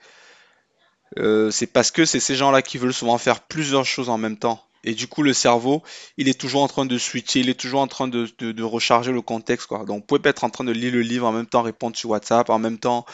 Euh, 1.17 1.49
c'est 1.49 1.67
parce 1.67 1.91
que 1.91 2.05
c'est 2.05 2.19
ces 2.19 2.35
gens-là 2.35 2.61
qui 2.61 2.77
veulent 2.77 2.93
souvent 2.93 3.17
faire 3.17 3.41
plusieurs 3.41 3.85
choses 3.85 4.09
en 4.09 4.17
même 4.17 4.37
temps. 4.37 4.63
Et 4.83 4.93
du 4.93 5.07
coup, 5.07 5.23
le 5.23 5.33
cerveau, 5.33 5.83
il 6.17 6.29
est 6.29 6.39
toujours 6.39 6.61
en 6.63 6.67
train 6.67 6.85
de 6.85 6.97
switcher, 6.97 7.41
il 7.41 7.49
est 7.49 7.59
toujours 7.59 7.81
en 7.81 7.87
train 7.87 8.07
de, 8.07 8.63
recharger 8.63 9.11
le 9.11 9.21
contexte. 9.21 9.69
Donc, 9.69 9.87
vous 9.87 10.01
pouvez 10.01 10.21
pas 10.21 10.29
être 10.29 10.43
en 10.43 10.49
train 10.49 10.63
de 10.63 10.71
lire 10.71 10.93
le 10.93 11.01
livre 11.01 11.27
en 11.27 11.31
même 11.31 11.47
temps, 11.47 11.61
répondre 11.61 11.97
sur 11.97 12.11
WhatsApp, 12.11 12.49
en 12.49 12.59
même 12.59 12.77
temps 12.77 13.05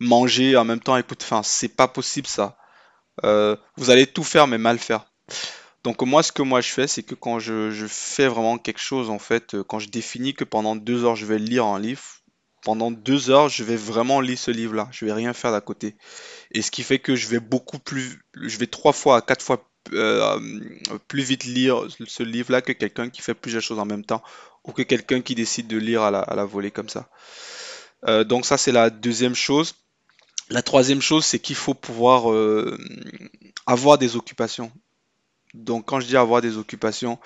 manger 0.00 0.56
en 0.56 0.64
même 0.64 0.80
temps 0.80 0.96
écoute 0.96 1.20
enfin 1.22 1.42
c'est 1.42 1.68
pas 1.68 1.88
possible 1.88 2.26
ça. 2.26 2.56
Euh, 3.24 3.56
vous 3.76 3.90
allez 3.90 4.06
tout 4.06 4.24
faire 4.24 4.46
mais 4.46 4.58
mal 4.58 4.78
faire. 4.78 5.06
Donc 5.84 6.02
moi 6.02 6.22
ce 6.22 6.32
que 6.32 6.42
moi 6.42 6.60
je 6.60 6.70
fais 6.70 6.86
c'est 6.86 7.02
que 7.02 7.14
quand 7.14 7.38
je, 7.38 7.86
fais 7.88 8.28
vraiment 8.28 8.58
quelque 8.58 8.80
chose 8.80 9.10
en 9.10 9.18
fait 9.18 9.54
euh, 9.54 9.64
quand 9.64 9.78
je 9.78 9.88
définis 9.88 10.34
que 10.34 10.44
pendant 10.44 10.76
deux 10.76 11.04
heures 11.04 11.16
je 11.16 11.26
vais 11.26 11.38
lire 11.38 11.64
un 11.64 11.80
livre 11.80 12.02
pendant 12.62 12.90
deux 12.90 13.30
heures 13.30 13.48
je 13.48 13.64
vais 13.64 13.76
vraiment 13.76 14.20
lire 14.20 14.38
ce 14.38 14.50
livre 14.50 14.74
là 14.74 14.88
je 14.90 15.04
vais 15.04 15.12
rien 15.12 15.32
faire 15.32 15.52
d'à 15.52 15.60
côté. 15.60 15.96
Et 16.52 16.62
ce 16.62 16.70
qui 16.70 16.82
fait 16.82 16.98
que 16.98 17.16
je 17.16 17.28
vais 17.28 17.40
beaucoup 17.40 17.78
plus 17.78 18.20
je 18.40 18.58
vais 18.58 18.66
trois 18.66 18.92
fois 18.92 19.16
à 19.16 19.20
quatre 19.20 19.44
fois 19.44 19.64
euh, 19.92 20.38
plus 21.08 21.22
vite 21.22 21.44
lire 21.44 21.86
ce 22.06 22.22
livre 22.22 22.52
là 22.52 22.60
que 22.60 22.72
quelqu'un 22.72 23.10
qui 23.10 23.22
fait 23.22 23.34
plusieurs 23.34 23.62
choses 23.62 23.78
en 23.78 23.86
même 23.86 24.04
temps 24.04 24.22
ou 24.64 24.72
que 24.72 24.82
quelqu'un 24.82 25.22
qui 25.22 25.34
décide 25.34 25.66
de 25.66 25.78
lire 25.78 26.02
à 26.02 26.10
la, 26.10 26.44
volée 26.44 26.70
comme 26.70 26.88
ça. 26.88 27.08
Donc 28.24 28.44
ça 28.44 28.58
c'est 28.58 28.72
la 28.72 28.90
deuxième 28.90 29.34
chose. 29.34 29.74
La 30.50 30.62
troisième 30.62 31.02
chose, 31.02 31.26
c'est 31.26 31.38
qu'il 31.38 31.56
faut 31.56 31.74
pouvoir 31.74 32.32
euh, 32.32 32.78
avoir 33.66 33.98
des 33.98 34.16
occupations. 34.16 34.72
Donc 35.58 35.86
quand 35.86 35.98
je 35.98 36.06
dis 36.06 36.16
avoir 36.16 36.40
des 36.40 36.56
occupations, 36.56 37.18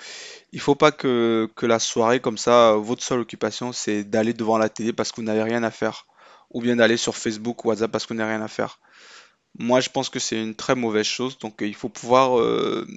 il 0.51 0.57
ne 0.57 0.61
faut 0.61 0.75
pas 0.75 0.91
que, 0.91 1.49
la 1.61 1.79
soirée 1.79 2.19
comme 2.19 2.39
ça, 2.39 2.73
votre 2.73 3.03
seule 3.03 3.19
occupation, 3.19 3.71
c'est 3.71 4.03
d'aller 4.03 4.33
devant 4.33 4.57
la 4.57 4.69
télé 4.69 4.91
parce 4.91 5.11
que 5.11 5.17
vous 5.17 5.27
n'avez 5.27 5.43
rien 5.43 5.63
à 5.63 5.71
faire. 5.71 6.07
Ou 6.49 6.61
bien 6.61 6.75
d'aller 6.75 6.97
sur 6.97 7.15
Facebook 7.15 7.63
ou 7.63 7.69
WhatsApp 7.69 7.91
parce 7.91 8.05
que 8.05 8.13
vous 8.13 8.17
n'avez 8.17 8.33
rien 8.33 8.41
à 8.43 8.47
faire. 8.47 8.79
Moi, 9.59 9.81
je 9.81 9.89
pense 9.89 10.09
que 10.09 10.17
c'est 10.19 10.41
une 10.41 10.55
très 10.55 10.73
mauvaise 10.73 11.05
chose. 11.05 11.37
Donc, 11.37 11.57
il 11.61 11.75
faut 11.75 11.89
pouvoir 11.89 12.39
euh, 12.39 12.87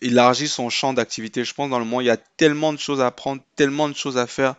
élargir 0.00 0.48
son 0.48 0.70
champ 0.70 0.92
d'activité. 0.92 1.44
Je 1.44 1.54
pense 1.54 1.70
dans 1.70 1.78
le 1.78 1.84
monde, 1.84 2.02
il 2.02 2.06
y 2.06 2.10
a 2.10 2.16
tellement 2.16 2.72
de 2.72 2.78
choses 2.78 3.00
à 3.00 3.06
apprendre, 3.06 3.42
tellement 3.54 3.88
de 3.88 3.94
choses 3.94 4.18
à 4.18 4.26
faire 4.26 4.56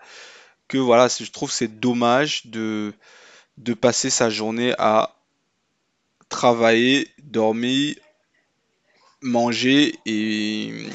que 0.70 0.78
voilà, 0.78 1.08
je 1.10 1.30
trouve 1.30 1.52
c'est 1.52 1.80
dommage 1.80 2.46
de, 2.46 2.94
de 3.58 3.74
passer 3.74 4.10
sa 4.10 4.30
journée 4.30 4.74
à 4.80 5.14
travailler, 6.30 7.10
dormir, 7.22 7.96
manger 9.24 9.96
et, 10.06 10.88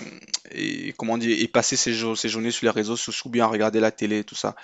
comment 0.97 1.19
dire 1.19 1.37
et 1.41 1.49
passer 1.49 1.77
ses, 1.77 1.93
ses, 2.17 2.29
journées 2.29 2.51
sur 2.51 2.65
les 2.65 2.71
réseaux 2.71 2.97
sociaux 2.97 3.31
bien 3.31 3.47
regarder 3.47 3.81
la 3.81 3.91
télé 3.91 4.21
et 4.21 4.25
tout 4.25 4.35
ça. 4.35 4.55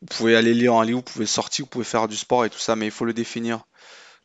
Vous 0.00 0.06
pouvez 0.06 0.36
aller 0.36 0.54
lire 0.54 0.74
en 0.74 0.82
ligne, 0.82 0.96
vous 0.96 1.02
pouvez 1.02 1.26
sortir, 1.26 1.64
vous 1.64 1.70
pouvez 1.70 1.84
faire 1.84 2.08
du 2.08 2.16
sport 2.16 2.44
et 2.44 2.50
tout 2.50 2.58
ça, 2.58 2.76
mais 2.76 2.86
il 2.86 2.92
faut 2.92 3.04
le 3.04 3.14
définir. 3.14 3.64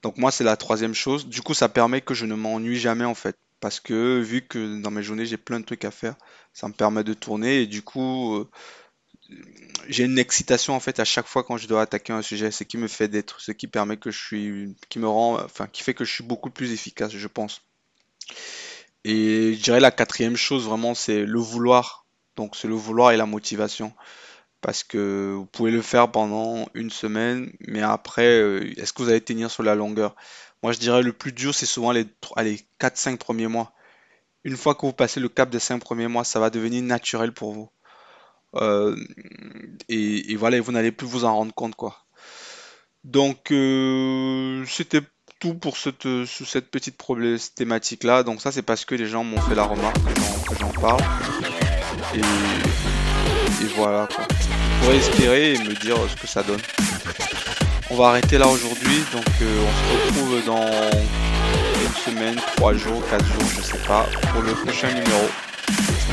Donc 0.03 0.17
moi 0.17 0.31
c'est 0.31 0.43
la 0.43 0.57
troisième 0.57 0.93
chose. 0.93 1.27
Du 1.27 1.41
coup 1.41 1.53
ça 1.53 1.69
permet 1.69 2.01
que 2.01 2.13
je 2.13 2.25
ne 2.25 2.35
m'ennuie 2.35 2.79
jamais 2.79 3.05
en 3.05 3.15
fait. 3.15 3.37
Parce 3.59 3.79
que 3.79 4.19
vu 4.19 4.45
que 4.45 4.81
dans 4.81 4.91
mes 4.91 5.03
journées 5.03 5.25
j'ai 5.25 5.37
plein 5.37 5.59
de 5.59 5.65
trucs 5.65 5.85
à 5.85 5.91
faire, 5.91 6.15
ça 6.53 6.67
me 6.67 6.73
permet 6.73 7.03
de 7.03 7.13
tourner 7.13 7.61
et 7.61 7.67
du 7.67 7.81
coup 7.81 8.35
euh, 8.35 8.49
j'ai 9.87 10.03
une 10.03 10.19
excitation 10.19 10.73
en 10.73 10.79
fait 10.79 10.99
à 10.99 11.05
chaque 11.05 11.27
fois 11.27 11.43
quand 11.43 11.57
je 11.57 11.67
dois 11.67 11.81
attaquer 11.81 12.13
un 12.13 12.21
sujet, 12.21 12.51
ce 12.51 12.63
qui 12.63 12.77
me 12.77 12.87
fait 12.87 13.07
d'être, 13.07 13.39
ce 13.41 13.51
qui 13.51 13.67
permet 13.67 13.97
que 13.97 14.11
je 14.11 14.19
suis, 14.19 14.75
qui 14.89 14.99
me 14.99 15.07
rend, 15.07 15.35
enfin, 15.41 15.67
qui 15.67 15.83
fait 15.83 15.93
que 15.93 16.05
je 16.05 16.11
suis 16.11 16.23
beaucoup 16.23 16.49
plus 16.49 16.71
efficace, 16.71 17.11
je 17.11 17.27
pense. 17.27 17.61
Et 19.05 19.53
je 19.53 19.61
dirais 19.61 19.79
la 19.79 19.91
quatrième 19.91 20.35
chose 20.35 20.65
vraiment, 20.65 20.95
c'est 20.95 21.25
le 21.25 21.39
vouloir. 21.39 22.05
Donc 22.35 22.55
c'est 22.55 22.67
le 22.67 22.75
vouloir 22.75 23.11
et 23.11 23.17
la 23.17 23.25
motivation. 23.25 23.93
Parce 24.61 24.83
que 24.83 25.33
vous 25.35 25.45
pouvez 25.45 25.71
le 25.71 25.81
faire 25.81 26.09
pendant 26.11 26.67
une 26.73 26.89
semaine, 26.89 27.51
mais 27.67 27.81
après, 27.81 28.39
euh, 28.39 28.73
est-ce 28.77 28.93
que 28.93 29.03
vous 29.03 29.09
allez 29.09 29.21
tenir 29.21 29.51
sur 29.51 29.61
la 29.63 29.75
longueur? 29.75 30.15
Moi, 30.63 30.71
je 30.71 30.79
dirais 30.79 31.03
le 31.03 31.11
plus 31.11 31.33
dur, 31.33 31.53
c'est 31.53 31.65
souvent 31.65 31.91
les, 31.91 32.05
les 32.41 32.61
4-5 32.79 33.17
premiers 33.17 33.47
mois. 33.47 33.73
Une 34.45 34.55
fois 34.57 34.75
que 34.75 34.85
vous 34.85 34.93
passez 34.93 35.19
le 35.19 35.29
cap 35.29 35.49
des 35.49 35.59
5 35.59 35.79
premiers 35.79 36.07
mois, 36.07 36.23
ça 36.23 36.39
va 36.39 36.49
devenir 36.49 36.81
naturel 36.83 37.33
pour 37.33 37.53
vous. 37.53 37.69
Euh, 38.55 38.95
et, 39.89 40.35
voilà, 40.35 40.61
vous 40.61 40.71
n'allez 40.71 40.91
plus 40.91 41.07
vous 41.07 41.25
en 41.25 41.35
rendre 41.35 41.53
compte, 41.53 41.75
quoi. 41.75 42.05
Donc, 43.03 43.51
euh, 43.51 44.65
c'était 44.67 45.01
pour 45.51 45.77
cette, 45.77 46.07
cette 46.25 46.71
petite 46.71 46.97
problématique 46.97 48.03
là. 48.03 48.23
Donc 48.23 48.41
ça, 48.41 48.51
c'est 48.51 48.61
parce 48.61 48.85
que 48.85 48.95
les 48.95 49.05
gens 49.05 49.23
m'ont 49.23 49.41
fait 49.41 49.55
la 49.55 49.63
remarque 49.63 49.97
que 50.49 50.55
j'en 50.59 50.69
parle. 50.69 51.01
Et, 52.15 52.21
voilà, 53.75 54.07
quoi. 54.13 54.25
Pour 54.81 54.91
espérer 54.93 55.53
et 55.53 55.57
me 55.57 55.73
dire 55.73 55.97
ce 56.09 56.21
que 56.21 56.27
ça 56.27 56.43
donne. 56.43 56.59
On 57.89 57.95
va 57.95 58.09
arrêter 58.09 58.37
là 58.37 58.47
aujourd'hui. 58.47 59.03
Donc, 59.11 59.25
euh, 59.41 59.65
on 59.67 59.71
se 59.73 60.07
retrouve 60.07 60.45
dans 60.45 60.67
une 61.81 62.13
semaine, 62.13 62.35
trois 62.55 62.73
jours, 62.73 63.01
quatre 63.09 63.25
jours, 63.25 63.49
je 63.55 63.61
sais 63.61 63.87
pas, 63.87 64.05
pour 64.31 64.41
le 64.41 64.53
prochain 64.53 64.89
numéro. 64.89 65.27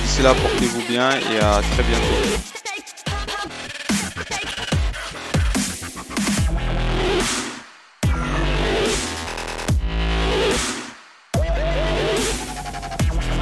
D'ici 0.03 0.23
là, 0.23 0.35
portez-vous 0.35 0.83
bien 0.89 1.11
et 1.11 1.39
à 1.39 1.61
très 1.73 1.83
bientôt. 1.83 2.70